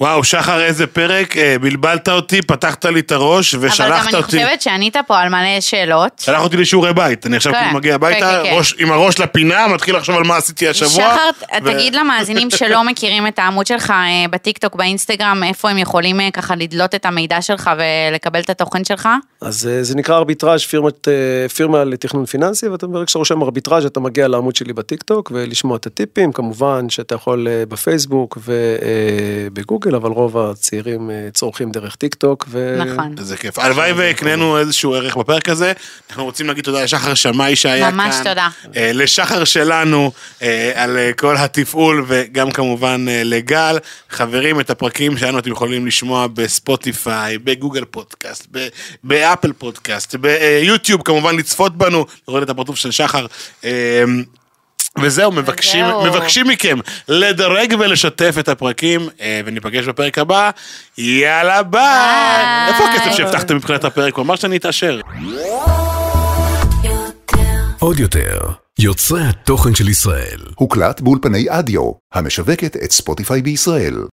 [0.00, 4.16] וואו, שחר, איזה פרק, אה, בלבלת אותי, פתחת לי את הראש אבל גם ושלחת אני
[4.16, 4.22] אותי.
[4.22, 6.12] חושבת שענית פה על מלא שאלות.
[6.18, 9.68] שלח אותי לשיעורי בית, אני עכשיו כן, כאילו מגיע הביתה, כן, כן, עם הראש לפינה,
[9.68, 10.90] מתחיל לחשוב על מה עשיתי השבוע.
[10.90, 16.30] שחר, תגיד למאזינים שלא מכירים את העמוד שלך אה, בטיקטוק, באינסטגרם, איפה הם יכולים אה,
[16.30, 19.08] ככה לדלות את המידע שלך ולקבל את התוכן שלך?
[19.40, 20.60] אז זה נקרא ארביטראז'
[21.54, 25.86] פירמה לתכנון פיננסי, ואתה ברגע שאתה רושם ארביטראז' אתה מגיע לעמוד שלי בטיקטוק ולשמוע את
[25.86, 28.38] הטיפים, כמובן שאתה יכול בפייסבוק
[29.50, 32.46] ובגוגל, אבל רוב הצעירים אה, צורכים דרך טיקטוק.
[32.48, 32.76] ו...
[32.78, 33.14] נכון.
[33.18, 33.58] איזה כיף.
[33.58, 35.72] הלוואי והקנינו איזשהו ערך בפרק הזה.
[36.10, 37.94] אנחנו רוצים להגיד תודה לשחר שמאי שהיה כאן.
[37.94, 38.48] ממש תודה.
[38.76, 40.12] אה, לשחר שלנו
[40.42, 43.78] אה, על כל התפעול וגם כמובן לגל.
[44.10, 48.46] חברים, את הפרקים שלנו אתם יכולים לשמוע בספוטיפיי, בגוגל פודקאסט,
[49.04, 53.26] באפל פודקאסט, ביוטיוב כמובן לצפות בנו, לראות את הפרצוף של שחר.
[55.02, 56.04] וזהו, מבקשים, וזהו.
[56.04, 56.78] מבקשים מכם
[57.08, 60.50] לדרג ולשתף את הפרקים, אה, וניפגש בפרק הבא.
[60.98, 61.82] יאללה ביי.
[61.82, 62.68] ביי.
[62.68, 64.14] איפה הכסף שהבטחתם מבחינת הפרק?
[64.14, 65.00] הוא אמר שאני אתעשר.
[67.78, 68.38] עוד יותר,
[68.78, 70.40] יוצרי התוכן של ישראל.
[70.54, 74.04] הוקלט באולפני אדיו, המשווקת את ספוטיפיי בישראל.